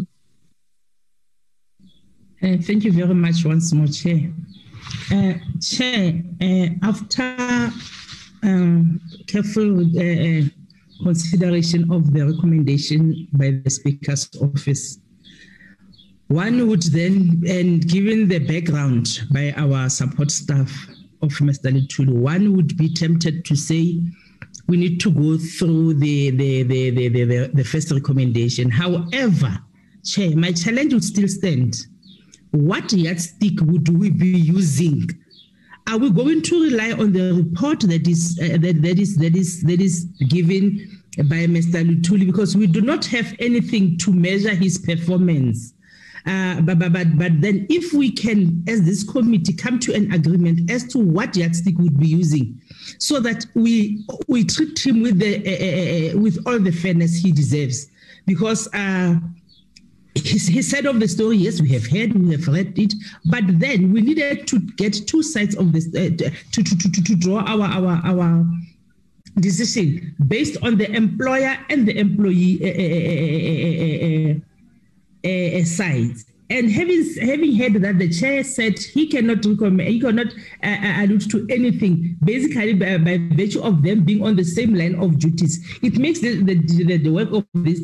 [2.43, 4.29] Uh, thank you very much once more, Chair.
[5.09, 7.71] Uh, Chair, uh, after
[8.43, 9.85] um, careful
[11.01, 14.99] consideration of the recommendation by the Speaker's office,
[16.27, 20.69] one would then, and given the background by our support staff
[21.21, 21.71] of Mr.
[21.71, 24.01] Luthuli, one would be tempted to say
[24.67, 28.69] we need to go through the, the, the, the, the, the first recommendation.
[28.69, 29.59] However,
[30.03, 31.87] Chair, my challenge would still stand
[32.53, 35.09] what yardstick would we be using?
[35.87, 39.35] Are we going to rely on the report that is uh, that, that is that
[39.35, 41.83] is that is given by Mr.
[41.83, 45.73] Luthuli because we do not have anything to measure his performance?
[46.25, 50.09] Uh, but, but, but, but then if we can, as this committee, come to an
[50.13, 52.61] agreement as to what yardstick would be using,
[52.97, 57.15] so that we we treat him with the uh, uh, uh, with all the fairness
[57.15, 57.87] he deserves,
[58.27, 58.69] because.
[60.16, 62.93] Uh, his side of the story, yes, we have heard, we have read it,
[63.26, 66.09] but then we needed to get two sides of this uh,
[66.51, 68.45] to, to, to, to draw our our our
[69.39, 74.39] decision based on the employer and the employee uh,
[75.28, 76.26] uh, uh, sides.
[76.49, 80.28] And having having heard that the chair said he cannot recommend, he cannot
[80.61, 85.18] allude to anything, basically by, by, virtue of them being on the same line of
[85.18, 87.80] duties, it makes the the, the, the work of this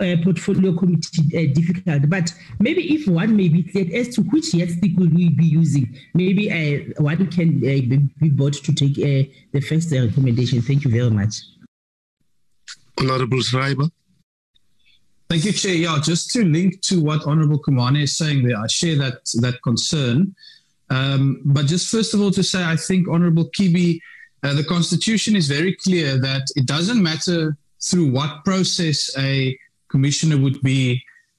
[0.00, 2.08] uh, portfolio committee uh, difficult.
[2.08, 5.96] But maybe if one may be clear as to which yardstick will we be using,
[6.14, 7.80] maybe uh, one can be,
[8.18, 10.62] be brought to take the first recommendation.
[10.62, 11.42] Thank you very much.
[12.98, 13.88] Honorable Schreiber.
[15.28, 15.74] Thank you, Chair.
[15.74, 19.60] Yeah, just to link to what Honorable Komane is saying there, I share that that
[19.62, 20.34] concern.
[20.90, 24.00] Um, but just first of all, to say, I think Honorable Kibi,
[24.42, 29.58] uh, the Constitution is very clear that it doesn't matter through what process a
[29.94, 30.82] commissioner would be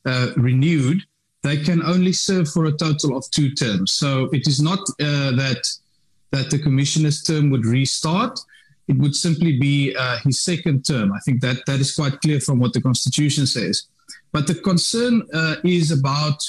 [0.06, 1.00] uh, renewed,
[1.44, 3.90] they can only serve for a total of two terms.
[4.02, 4.80] So it is not
[5.10, 5.62] uh, that
[6.36, 8.36] that the commissioner's term would restart.
[8.92, 11.08] It would simply be uh, his second term.
[11.18, 13.76] I think that that is quite clear from what the Constitution says.
[14.36, 16.40] But the concern uh, is about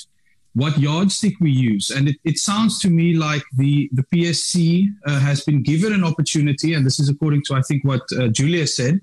[0.62, 4.56] what yardstick we use, and it, it sounds to me like the the PSC
[5.08, 8.28] uh, has been given an opportunity, and this is according to I think what uh,
[8.38, 8.94] Julia said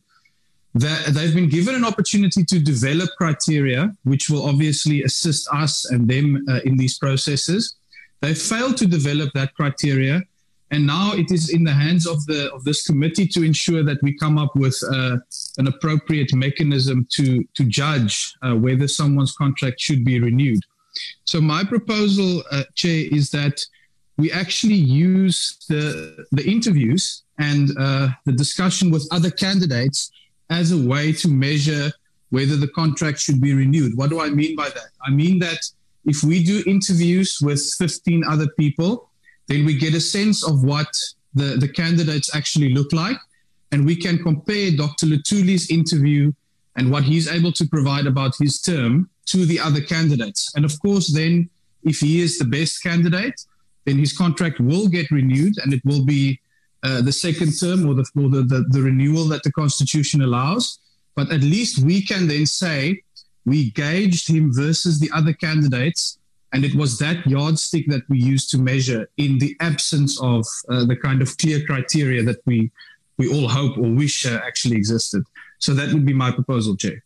[0.75, 6.07] that they've been given an opportunity to develop criteria which will obviously assist us and
[6.07, 7.75] them uh, in these processes.
[8.21, 10.23] They failed to develop that criteria
[10.73, 14.01] and now it is in the hands of the of this committee to ensure that
[14.01, 15.17] we come up with uh,
[15.59, 20.63] an appropriate mechanism to to judge uh, whether someone's contract should be renewed.
[21.25, 23.63] So my proposal uh, chair is that
[24.17, 24.81] we actually
[25.13, 25.37] use
[25.69, 30.11] the the interviews and uh, the discussion with other candidates
[30.49, 31.91] as a way to measure
[32.29, 33.95] whether the contract should be renewed.
[33.95, 34.89] What do I mean by that?
[35.05, 35.59] I mean that
[36.05, 39.09] if we do interviews with 15 other people,
[39.47, 40.87] then we get a sense of what
[41.33, 43.17] the, the candidates actually look like.
[43.71, 45.07] And we can compare Dr.
[45.07, 46.31] Luthuli's interview
[46.75, 50.51] and what he's able to provide about his term to the other candidates.
[50.55, 51.49] And of course, then
[51.83, 53.39] if he is the best candidate,
[53.85, 56.39] then his contract will get renewed and it will be
[56.83, 60.79] uh, the second term or, the, or the, the, the, renewal that the Constitution allows.
[61.15, 63.01] But at least we can then say
[63.45, 66.17] we gauged him versus the other candidates,
[66.51, 70.85] and it was that yardstick that we used to measure in the absence of uh,
[70.85, 72.69] the kind of clear criteria that we,
[73.17, 75.23] we all hope or wish uh, actually existed.
[75.59, 77.03] So that would be my proposal, Chair.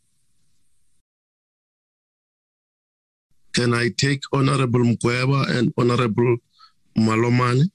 [3.53, 6.37] Can I take Honorable Mkweba and Honorable
[6.97, 7.69] Malomane?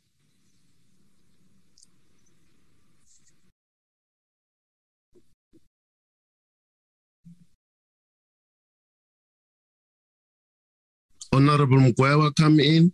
[11.34, 12.92] Honorable Mkweba come in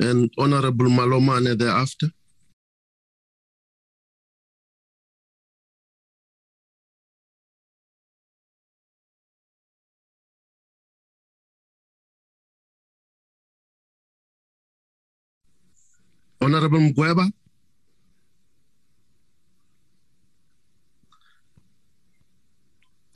[0.00, 2.08] and Honorable Malomane thereafter.
[16.40, 17.30] Honorable Mkweba.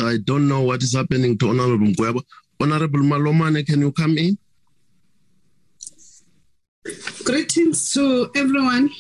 [0.01, 2.23] I don't know what is happening to Honorable Mkweba.
[2.61, 4.39] Honorable Malomane, can you come in?
[7.25, 8.91] Greetings to everyone.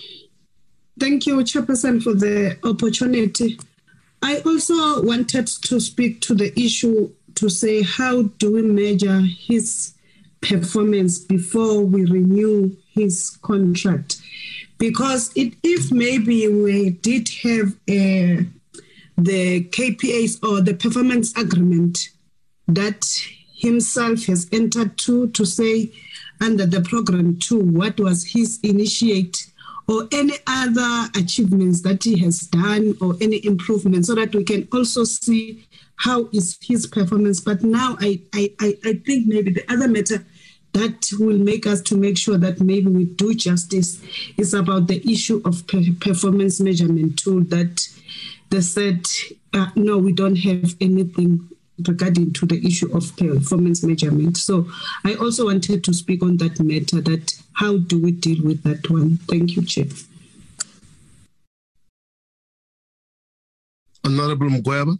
[1.01, 3.59] Thank you, Chairperson, for the opportunity.
[4.23, 9.95] I also wanted to speak to the issue to say how do we measure his
[10.41, 14.20] performance before we renew his contract?
[14.79, 18.45] Because it, if maybe we did have uh,
[19.18, 22.11] the KPAs or the performance agreement
[22.68, 23.05] that
[23.57, 25.91] himself has entered to to say
[26.43, 29.47] under the program too what was his initiate
[29.88, 34.66] or any other achievements that he has done or any improvements so that we can
[34.72, 35.66] also see
[35.97, 37.40] how is his performance.
[37.40, 40.24] But now i i i think maybe the other matter
[40.72, 44.01] that will make us to make sure that maybe we do justice
[44.38, 45.66] is about the issue of
[46.01, 47.86] performance measurement tool that
[48.49, 49.05] they said
[49.53, 51.47] uh, no we don't have anything
[51.87, 54.37] regarding to the issue of performance measurement.
[54.37, 54.66] So
[55.05, 58.89] I also wanted to speak on that matter that how do we deal with that
[58.91, 59.16] one?
[59.29, 59.87] Thank you, Chair.
[64.05, 64.99] Honorable Mugweba.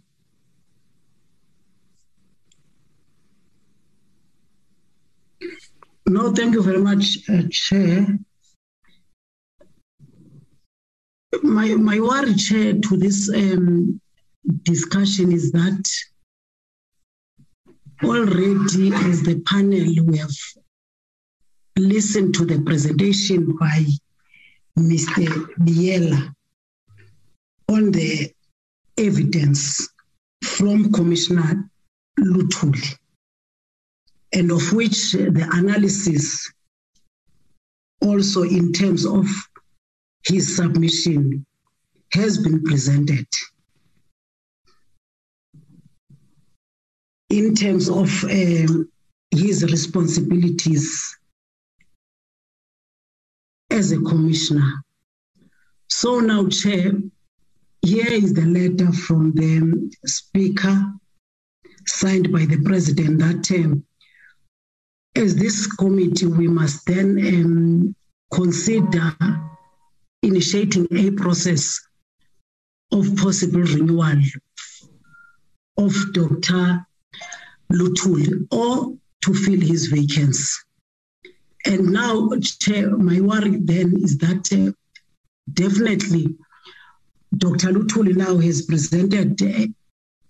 [6.05, 8.07] No, thank you very much, uh, Chair.
[11.41, 13.99] My, my worry, Chair, to this um,
[14.63, 15.83] discussion is that
[18.05, 20.31] already as the panel we have
[21.77, 23.85] listened to the presentation by
[24.77, 25.27] Mr.
[25.59, 26.33] Biela
[27.69, 28.31] on the
[28.97, 29.89] evidence
[30.43, 31.69] from Commissioner
[32.19, 32.97] Luthuli,
[34.33, 36.51] and of which the analysis
[38.01, 39.25] also in terms of
[40.23, 41.45] his submission
[42.11, 43.27] has been presented.
[47.33, 48.87] In terms of um,
[49.31, 51.17] his responsibilities
[53.71, 54.83] as a commissioner.
[55.89, 56.91] So now, Chair,
[57.81, 60.93] here is the letter from the Speaker
[61.87, 63.83] signed by the President that um,
[65.15, 67.95] as this committee, we must then um,
[68.31, 69.15] consider
[70.21, 71.81] initiating a process
[72.91, 74.21] of possible renewal
[75.77, 76.85] of Dr.
[77.73, 80.61] Luthuli or to fill his vacancy.
[81.65, 84.73] And now, Chair, my worry then is that uh,
[85.51, 86.35] definitely
[87.37, 87.69] Dr.
[87.69, 89.69] Luthuli now has presented a,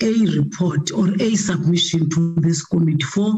[0.02, 3.34] a report or a submission to this committee for,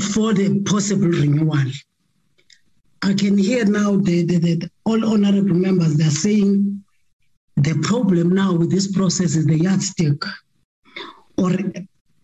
[0.00, 1.70] for the possible renewal.
[3.02, 6.84] I can hear now the all honorable members, they're saying
[7.56, 10.22] the problem now with this process is the yardstick
[11.40, 11.52] or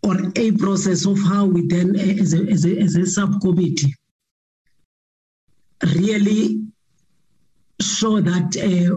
[0.03, 3.93] or a process of how we then as a, as a, as a subcommittee
[5.97, 6.62] really
[7.81, 8.97] show that uh,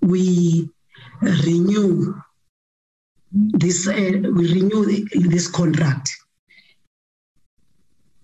[0.00, 0.68] we
[1.20, 2.14] renew
[3.32, 6.10] this uh, we renew this contract.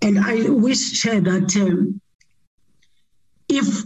[0.03, 2.01] And i wish chair that um,
[3.49, 3.85] if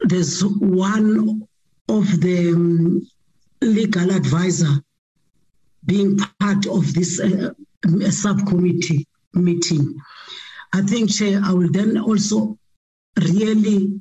[0.00, 1.42] there's one
[1.88, 3.08] of the um,
[3.60, 4.82] legal advisor
[5.88, 7.50] being part of this uh,
[8.10, 9.98] subcommittee meeting.
[10.72, 12.58] I think, Chair, I will then also
[13.16, 13.98] really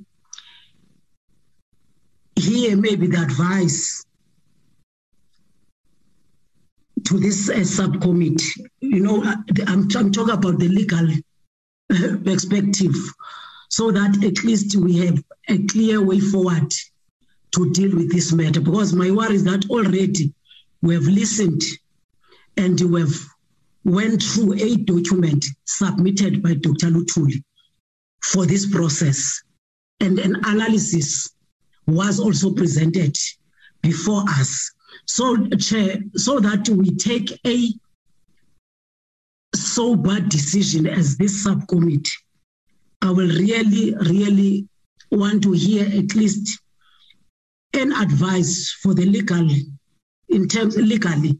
[2.36, 4.06] hear maybe the advice
[7.06, 8.66] to this uh, subcommittee.
[8.82, 9.36] You know, uh,
[9.66, 11.08] I'm, I'm talking about the legal
[11.90, 12.96] uh, perspective
[13.70, 16.74] so that at least we have a clear way forward
[17.52, 18.60] to deal with this matter.
[18.60, 20.34] Because my worry is that already
[20.82, 21.62] we have listened
[22.58, 23.16] and we have
[23.84, 26.88] went through a document submitted by Dr.
[26.88, 27.44] Luthuli
[28.22, 29.42] for this process.
[30.00, 31.30] And an analysis
[31.88, 33.18] was also presented
[33.82, 34.72] before us.
[35.06, 37.70] So, Chair, so that we take a
[39.56, 42.12] sober decision as this subcommittee,
[43.02, 44.68] I will really, really
[45.12, 46.60] want to hear at least
[47.74, 49.48] an advice for the legal
[50.30, 51.40] in terms legally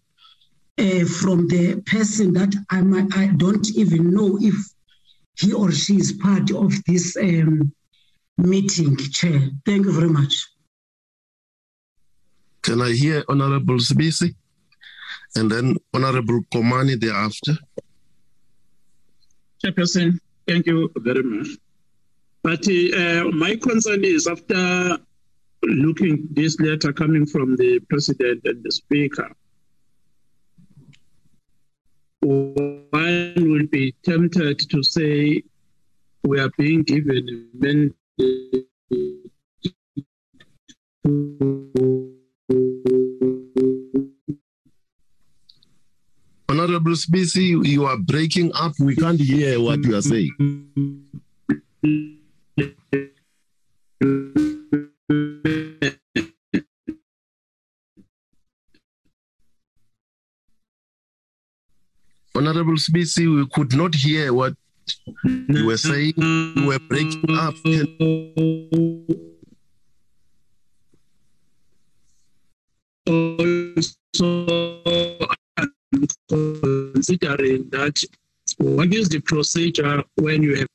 [0.80, 4.56] uh, from the person that I, might, I don't even know if
[5.36, 7.74] he or she is part of this um,
[8.38, 9.50] meeting, Chair.
[9.66, 10.34] Thank you very much.
[12.62, 14.36] Can I hear Honorable Sibisi?
[15.36, 17.58] And then Honorable Komane thereafter.
[19.64, 21.48] Chairperson, thank you very much.
[22.44, 24.98] But uh, my concern is after
[25.64, 29.30] looking this letter coming from the president and the speaker,
[32.22, 35.44] one will be tempted to say,
[36.24, 37.96] we are being given a mandate
[46.50, 48.74] Honorable Sibisi, you are breaking up.
[48.80, 50.34] We can't hear what you are saying.
[55.10, 55.54] Honorable
[62.76, 64.54] Sibisi, we could not hear what
[65.24, 66.14] you were saying.
[66.18, 67.56] You were breaking up.
[73.08, 73.96] Also
[76.28, 78.04] considering that
[78.58, 80.68] what is the procedure when you have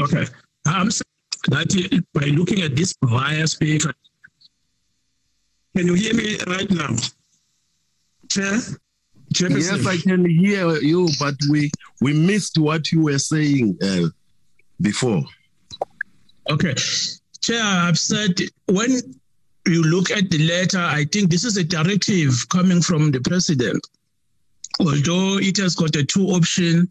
[0.00, 0.24] okay
[0.66, 0.90] i'm
[1.48, 3.92] that by looking at this via speaker
[5.76, 6.94] can you hear me right now
[8.28, 8.58] chair
[9.34, 9.78] Chairperson?
[9.78, 11.70] Yes, I can hear you, but we
[12.00, 14.08] we missed what you were saying uh,
[14.80, 15.22] before.
[16.50, 16.74] Okay.
[17.40, 18.90] Chair, I've said when
[19.66, 23.86] you look at the letter, I think this is a directive coming from the president.
[24.80, 26.90] Although it has got a two option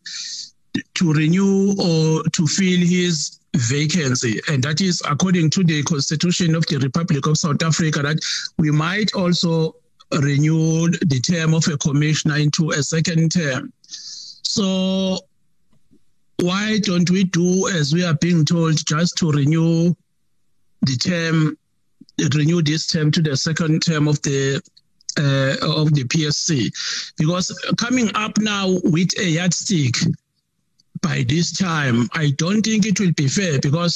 [0.95, 6.65] to renew or to fill his vacancy, and that is according to the Constitution of
[6.67, 8.19] the Republic of South Africa, that
[8.57, 9.75] we might also
[10.21, 13.71] renew the term of a commissioner into a second term.
[13.87, 15.19] So
[16.39, 19.93] why don't we do as we are being told just to renew
[20.81, 21.57] the term
[22.35, 24.61] renew this term to the second term of the
[25.17, 26.71] uh, of the PSC
[27.17, 29.95] because coming up now with a yardstick
[31.03, 33.95] by this time I don't think it will be fair because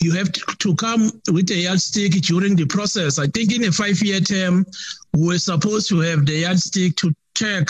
[0.00, 4.00] you have to come with a yardstick during the process I think in a five
[4.02, 4.66] year term
[5.14, 7.68] we're supposed to have the yardstick to check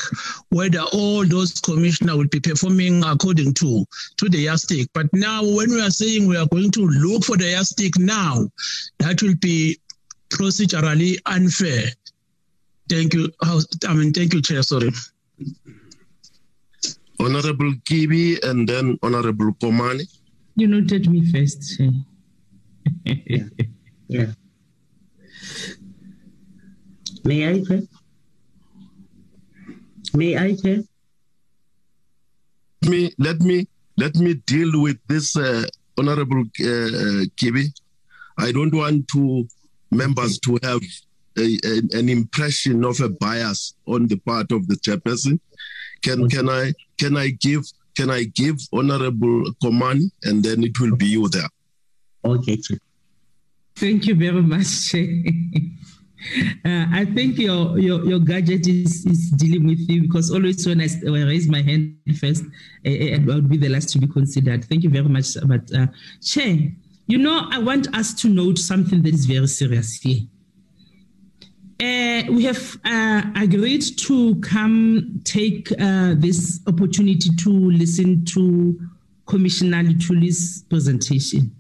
[0.49, 3.85] whether all those commissioners will be performing according to
[4.17, 4.89] to the yardstick.
[4.95, 8.49] But now, when we are saying we are going to look for the yardstick now,
[8.99, 9.79] that will be
[10.31, 11.85] procedurally unfair.
[12.89, 13.31] Thank you.
[13.43, 14.63] I mean, thank you, Chair.
[14.63, 14.91] Sorry.
[17.21, 20.03] Honorable Kibi and then Honorable Komane.
[20.57, 21.81] You noted me first.
[23.05, 23.45] yeah.
[24.09, 24.27] yeah.
[27.25, 27.83] May I, Chair?
[30.15, 30.83] May I, Chair?
[32.83, 33.67] Let me let me
[33.97, 35.65] let me deal with this, uh,
[35.99, 37.67] Honorable uh, Kibi.
[38.39, 39.49] I don't want to
[39.91, 40.81] members to have
[41.37, 45.41] a, a, an impression of a bias on the part of the chairperson.
[46.03, 47.65] Can can I can I give
[47.97, 51.49] can I give Honorable Komane and then it will be you there.
[52.25, 52.59] Okay.
[53.77, 55.25] Thank you very much, Chair.
[56.65, 60.81] Uh, I think your, your your gadget is, is dealing with you because always when
[60.81, 62.45] I, when I raise my hand first,
[62.85, 64.65] uh, I would be the last to be considered.
[64.65, 65.37] Thank you very much.
[65.47, 65.87] But uh,
[66.21, 66.59] Chair,
[67.07, 70.23] you know, I want us to note something that is very serious here.
[71.81, 78.77] Uh, we have uh, agreed to come take uh, this opportunity to listen to
[79.27, 81.55] Commissioner Luthuli's presentation.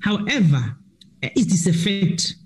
[0.00, 0.76] However,
[1.22, 2.36] it is a fact.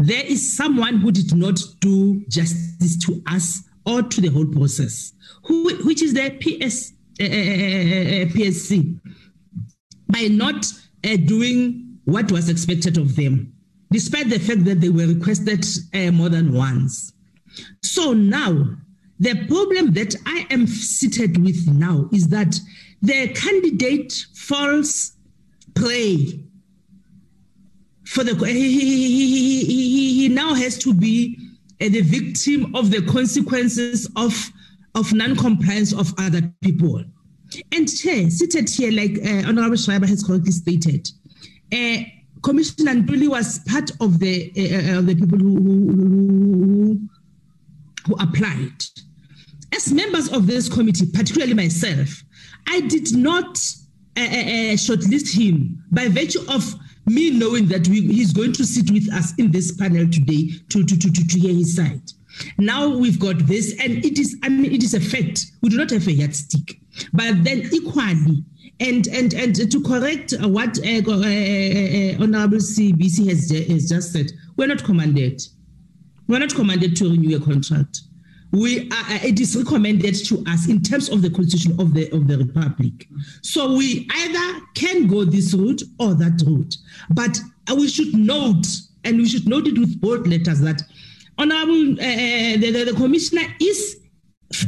[0.00, 5.12] There is someone who did not do justice to us or to the whole process,
[5.44, 8.98] who, which is the PS, uh, PSC,
[10.08, 10.66] by not
[11.04, 13.51] uh, doing what was expected of them,
[13.92, 15.64] despite the fact that they were requested
[15.94, 17.12] uh, more than once.
[17.82, 18.76] So now,
[19.20, 22.58] the problem that I am seated with now is that
[23.02, 25.12] the candidate falls
[25.74, 26.44] prey
[28.04, 31.38] for the he, he, he, he now has to be
[31.80, 34.52] uh, the victim of the consequences of
[34.94, 37.02] of non-compliance of other people.
[37.70, 41.08] And chair, seated here, like uh, Honorable Schreiber has correctly stated,
[41.72, 42.02] uh,
[42.42, 47.08] Commissioner Ntuli was part of the uh, of the people who, who,
[48.06, 48.84] who applied.
[49.74, 52.22] As members of this committee, particularly myself,
[52.68, 53.54] I did not
[54.16, 56.74] shortlist him by virtue of
[57.06, 60.84] me knowing that we, he's going to sit with us in this panel today to,
[60.84, 62.02] to, to, to, to hear his side.
[62.58, 65.46] Now we've got this, and it is, I mean, it is a fact.
[65.60, 66.78] We do not have a yardstick.
[67.12, 68.44] But then equally,
[68.82, 74.32] and and and to correct what uh, uh, uh, Honorable Sibisi has, has just said,
[74.56, 75.40] we're not commanded.
[76.26, 78.00] We're not commanded to renew a contract.
[78.50, 82.26] We are, it is recommended to us in terms of the constitution of the of
[82.26, 83.08] the republic.
[83.42, 86.74] So we either can go this route or that route.
[87.10, 87.38] But
[87.76, 88.66] we should note,
[89.04, 90.82] and we should note it with bold letters that
[91.38, 94.00] honorable uh, the, the, the commissioner is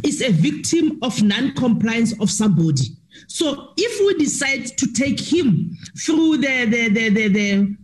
[0.03, 2.97] is a victim of non-compliance of somebody
[3.29, 7.77] So if we decide to take him through the the the the, the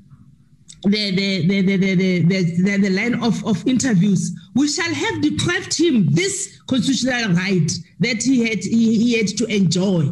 [0.85, 5.79] the the the the the, the, the, line of, of interviews, we shall have deprived
[5.79, 7.71] him this constitutional right
[8.01, 10.11] that he had he, he had to enjoy.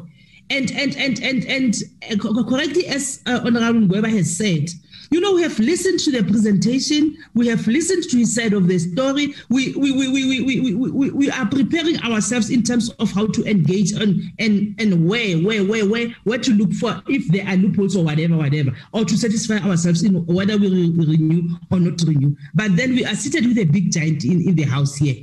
[0.50, 1.74] And and and and and
[2.10, 4.68] uh, correctly as uh, Honorable Ngweba has said,
[5.10, 8.68] you know, we have listened to the presentation, we have listened to his side of
[8.68, 9.34] the story.
[9.48, 13.26] We we we we we, we, we, we are preparing ourselves in terms of how
[13.28, 17.46] to engage on and and where where where where where to look for if there
[17.46, 21.56] are loopholes or whatever whatever or to satisfy ourselves in whether we, re- we renew
[21.70, 22.36] or not renew.
[22.54, 25.16] But then we are seated with a big giant in, in the house here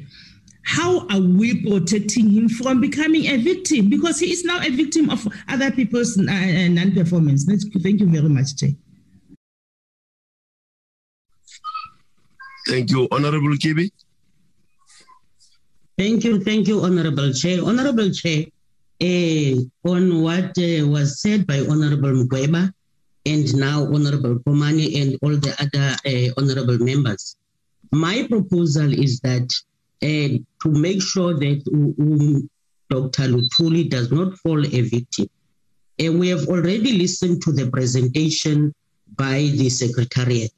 [0.67, 3.88] how are we protecting him from becoming a victim?
[3.88, 7.45] Because he is now a victim of other people's uh, non-performance.
[7.45, 8.75] Thank you very much, Jay.
[12.68, 13.91] Thank you, Honorable Kibi.
[15.97, 17.63] Thank you, thank you, Honorable Chair.
[17.63, 18.45] Honorable Chair,
[19.01, 19.55] uh,
[19.89, 22.72] on what uh, was said by Honorable Ngweba
[23.26, 27.38] and now Honorable Komane and all the other uh, honorable members,
[27.91, 29.47] my proposal is that
[30.01, 32.49] to make sure that um,
[32.89, 33.24] Dr.
[33.24, 35.28] Luthuli does not fall a victim.
[35.97, 38.74] And we have already listened to the presentation
[39.16, 40.51] by the Secretariat.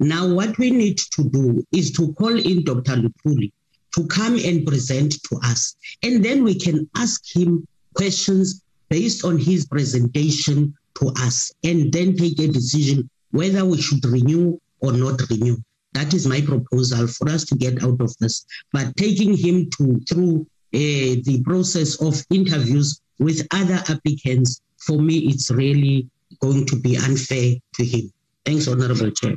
[0.00, 2.96] Now, what we need to do is to call in Dr.
[2.96, 3.52] Luthuli
[3.94, 5.76] to come and present to us.
[6.02, 12.16] And then we can ask him questions based on his presentation to us and then
[12.16, 15.58] take a decision whether we should renew or not renew.
[15.92, 18.46] That is my proposal for us to get out of this.
[18.72, 25.18] But taking him to through uh, the process of interviews with other applicants, for me,
[25.28, 26.08] it's really
[26.40, 28.10] going to be unfair to him.
[28.46, 29.36] Thanks, Honorable Chair.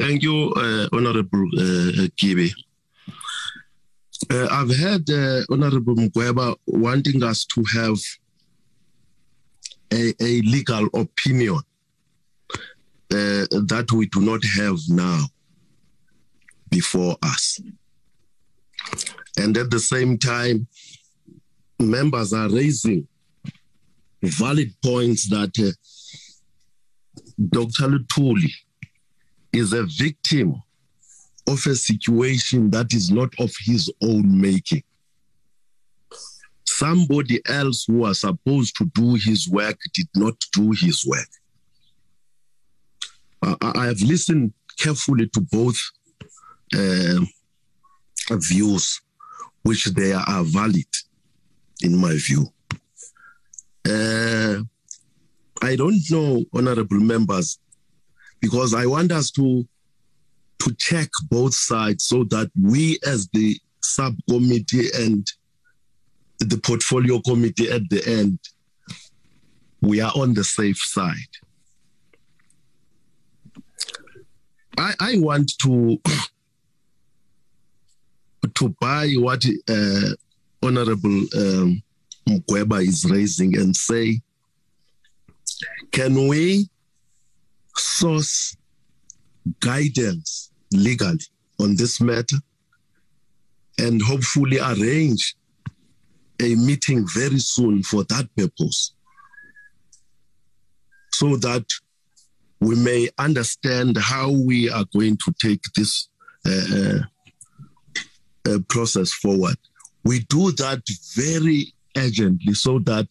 [0.00, 2.50] Thank you, uh, Honorable uh, Kibi.
[4.30, 7.98] Uh, I've heard uh, Honorable Ngweba wanting us to have
[9.92, 11.60] a, a legal opinion
[13.12, 15.20] uh, that we do not have now
[16.70, 17.60] before us.
[19.36, 20.66] And at the same time,
[21.78, 23.06] members are raising
[24.22, 25.72] valid points that uh,
[27.50, 27.88] Dr.
[27.88, 28.50] Luthuli
[29.52, 30.62] is a victim
[31.46, 34.82] of a situation that is not of his own making.
[36.64, 41.28] Somebody else who was supposed to do his work did not do his work.
[43.42, 45.78] I, have listened carefully to both
[46.74, 47.20] uh,
[48.30, 49.00] views,
[49.62, 50.86] which they are valid,
[51.82, 52.46] in my view.
[53.88, 54.62] Uh,
[55.62, 57.58] I don't know, honorable members,
[58.40, 59.66] because I want us to
[60.60, 65.26] to check both sides so that we as the subcommittee and
[66.38, 68.38] the portfolio committee at the end
[69.80, 71.14] we are on the safe side.
[74.76, 76.00] I, I want to
[78.54, 80.10] to buy what uh,
[80.62, 81.82] Honorable um,
[82.28, 84.20] is raising and say,
[85.90, 86.68] can we
[87.80, 88.56] source
[89.60, 91.18] guidance legally
[91.60, 92.36] on this matter
[93.78, 95.34] and hopefully arrange
[96.40, 98.92] a meeting very soon for that purpose
[101.12, 101.64] so that
[102.60, 106.08] we may understand how we are going to take this
[106.46, 106.98] uh,
[108.48, 109.56] uh, process forward.
[110.04, 110.82] We do that
[111.14, 113.08] very urgently so that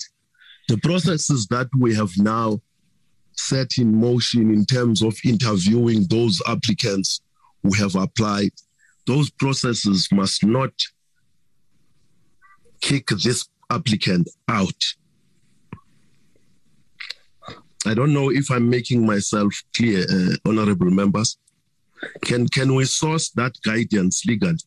[0.67, 2.61] the processes that we have now
[3.40, 7.22] set in motion in terms of interviewing those applicants
[7.64, 8.52] who have applied,
[9.08, 10.72] those processes must not
[12.82, 14.84] kick this applicant out.
[17.86, 21.38] I don't know if I'm making myself clear, uh, honorable members.
[22.24, 24.58] Can can we source that guidance legally?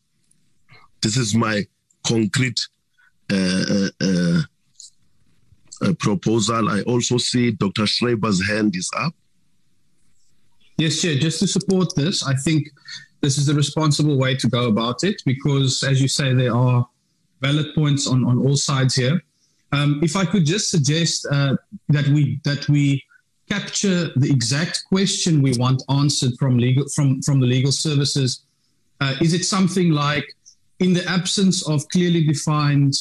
[1.02, 1.66] This is my
[2.06, 2.60] concrete
[3.30, 4.40] uh, uh,
[5.82, 6.68] uh proposal.
[6.68, 7.86] I also see Dr.
[7.86, 9.14] Schreiber's hand is up.
[10.78, 11.16] Yes, Chair.
[11.16, 12.68] Just to support this, I think
[13.20, 16.86] this is the responsible way to go about it because, as you say, there are
[17.40, 19.22] valid points on, on all sides here.
[19.72, 21.56] Um, if I could just suggest uh,
[21.88, 23.02] that we that we
[23.48, 28.44] capture the exact question we want answered from legal from from the legal services.
[29.00, 30.24] Uh, is it something like,
[30.78, 32.94] in the absence of clearly defined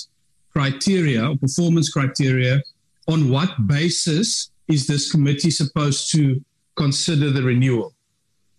[0.52, 2.60] criteria or performance criteria,
[3.08, 6.44] on what basis is this committee supposed to
[6.76, 7.94] consider the renewal?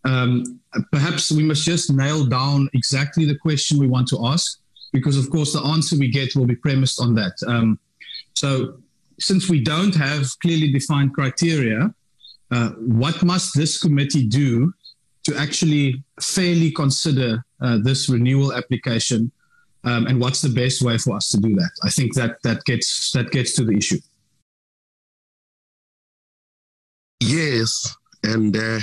[0.04, 4.58] Um, perhaps we must just nail down exactly the question we want to ask
[4.92, 7.32] because of course the answer we get will be premised on that.
[7.46, 7.78] Um,
[8.34, 8.78] so
[9.18, 11.94] since we don't have clearly defined criteria,
[12.50, 14.72] uh, what must this committee do
[15.24, 19.30] to actually fairly consider uh, this renewal application,
[19.84, 21.70] um, and what's the best way for us to do that?
[21.82, 23.98] I think that that gets that gets to the issue.
[27.24, 28.80] Yes, and uh,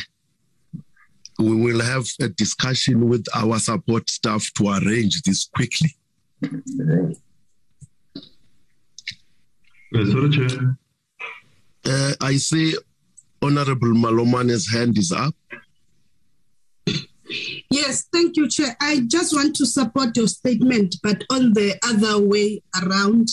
[1.40, 5.94] we will have a discussion with our support staff to arrange this quickly.
[6.42, 7.12] Uh,
[9.94, 10.78] sorry, Chair.
[11.86, 12.78] Uh, I see
[13.42, 15.36] Honorable Malomane's hand is up.
[17.70, 18.78] Yes, thank you, Chair.
[18.80, 23.28] I just want to support your statement, but on the other way around,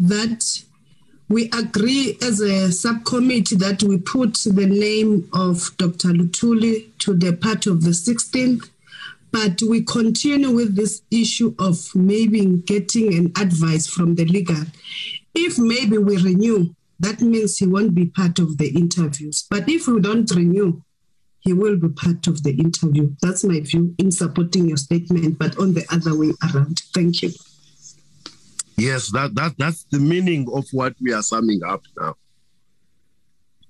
[0.00, 0.64] that
[1.28, 6.08] we agree as a subcommittee that we put the name of Dr.
[6.08, 8.68] Luthuli to the part of the 16th,
[9.32, 14.64] but we continue with this issue of maybe getting an advice from the legal.
[15.34, 19.46] If maybe we renew, that means he won't be part of the interviews.
[19.50, 20.82] But if we don't renew,
[21.40, 23.14] he will be part of the interview.
[23.20, 26.82] That's my view in supporting your statement, but on the other way around.
[26.94, 27.32] Thank you.
[28.76, 32.14] Yes, that, that that's the meaning of what we are summing up now.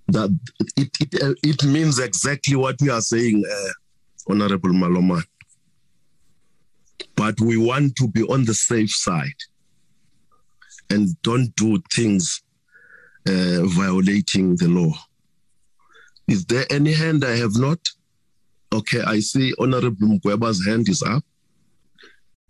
[0.08, 0.38] That
[0.76, 5.22] it it, uh, it means exactly what we are saying, uh, Honorable Maloma.
[7.16, 9.40] But we want to be on the safe side
[10.90, 12.42] and don't do things
[13.28, 14.92] uh, violating the law.
[16.28, 17.78] Is there any hand I have not?
[18.72, 21.24] Okay, I see Honorable Mkweba's hand is up.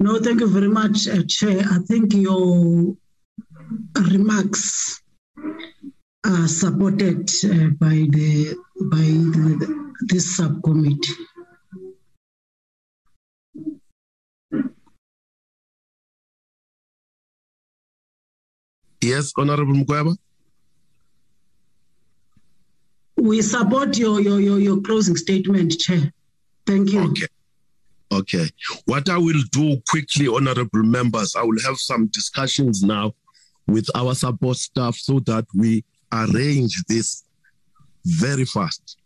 [0.01, 1.61] No, thank you very much, uh, Chair.
[1.71, 2.97] I think your
[4.11, 5.01] remarks
[6.27, 8.57] are supported uh, by the
[8.91, 11.13] by the, this subcommittee.
[19.01, 20.17] Yes, Honorable Mkweba.
[23.17, 26.13] We support your, your your your closing statement, Chair.
[26.67, 27.03] Thank you.
[27.11, 27.27] Okay.
[28.15, 28.49] Okay.
[28.85, 33.15] What I will do quickly, honorable members, I will have some discussions now
[33.67, 37.25] with our support staff so that we arrange this
[38.05, 38.99] very fast.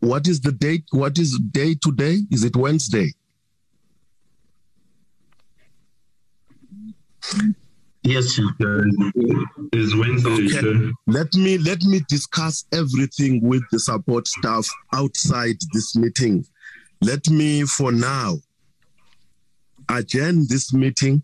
[0.00, 0.84] What is the date?
[0.90, 2.18] What is day today?
[2.30, 3.12] Is it Wednesday?
[8.02, 8.84] Yes, sir.
[9.72, 10.48] Is Wednesday, Okay.
[10.60, 10.92] Chair.
[11.08, 16.46] Let me let me discuss everything with the support staff outside this meeting.
[17.00, 18.38] Let me, for now,
[19.88, 21.22] adjourn this meeting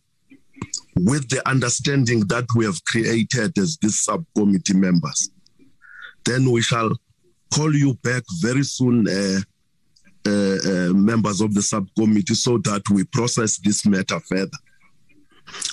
[0.96, 5.30] with the understanding that we have created as these subcommittee members.
[6.24, 6.90] Then we shall
[7.52, 9.40] call you back very soon, uh,
[10.24, 14.58] uh, uh, members of the subcommittee, so that we process this matter further.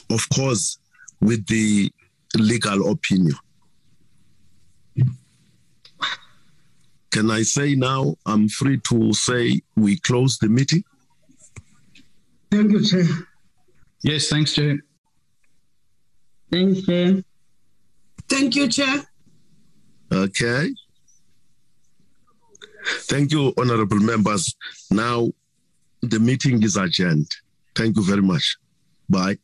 [0.10, 0.80] Of course,
[1.22, 1.91] with the
[2.36, 3.36] legal opinion.
[7.12, 10.84] Can I say now I'm free to say we close the meeting?
[12.51, 13.05] Thank you, Chair.
[14.03, 14.80] Yes, thanks, Chair.
[16.51, 17.24] Thanks, Chair.
[18.28, 19.03] Thank you, Chair.
[20.12, 20.74] Okay.
[23.01, 24.55] Thank you, honorable members.
[24.89, 25.30] Now
[26.01, 27.30] the meeting is adjourned.
[27.76, 28.57] Thank you very much.
[29.10, 29.38] Bye.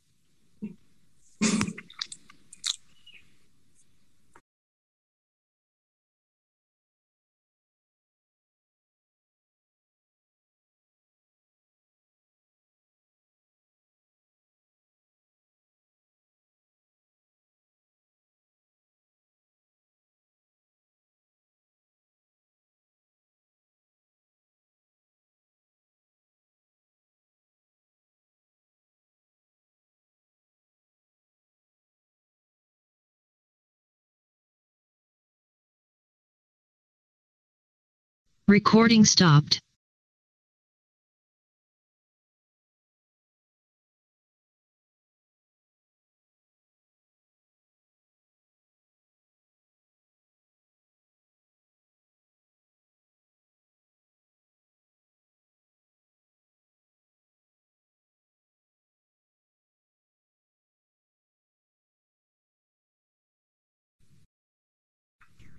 [38.48, 39.60] Recording stopped.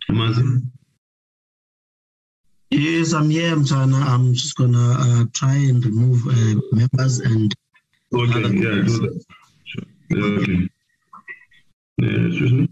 [0.09, 0.76] Mazi.
[2.71, 4.03] Yes, I'm here, Mtana.
[4.07, 7.55] I'm just gonna uh, try and remove uh, members and
[8.13, 8.99] Okay, yeah, do members.
[9.01, 9.25] that.
[9.65, 9.85] Sure.
[10.11, 10.69] Yeah, okay.
[11.99, 12.69] Yeah, excuse me.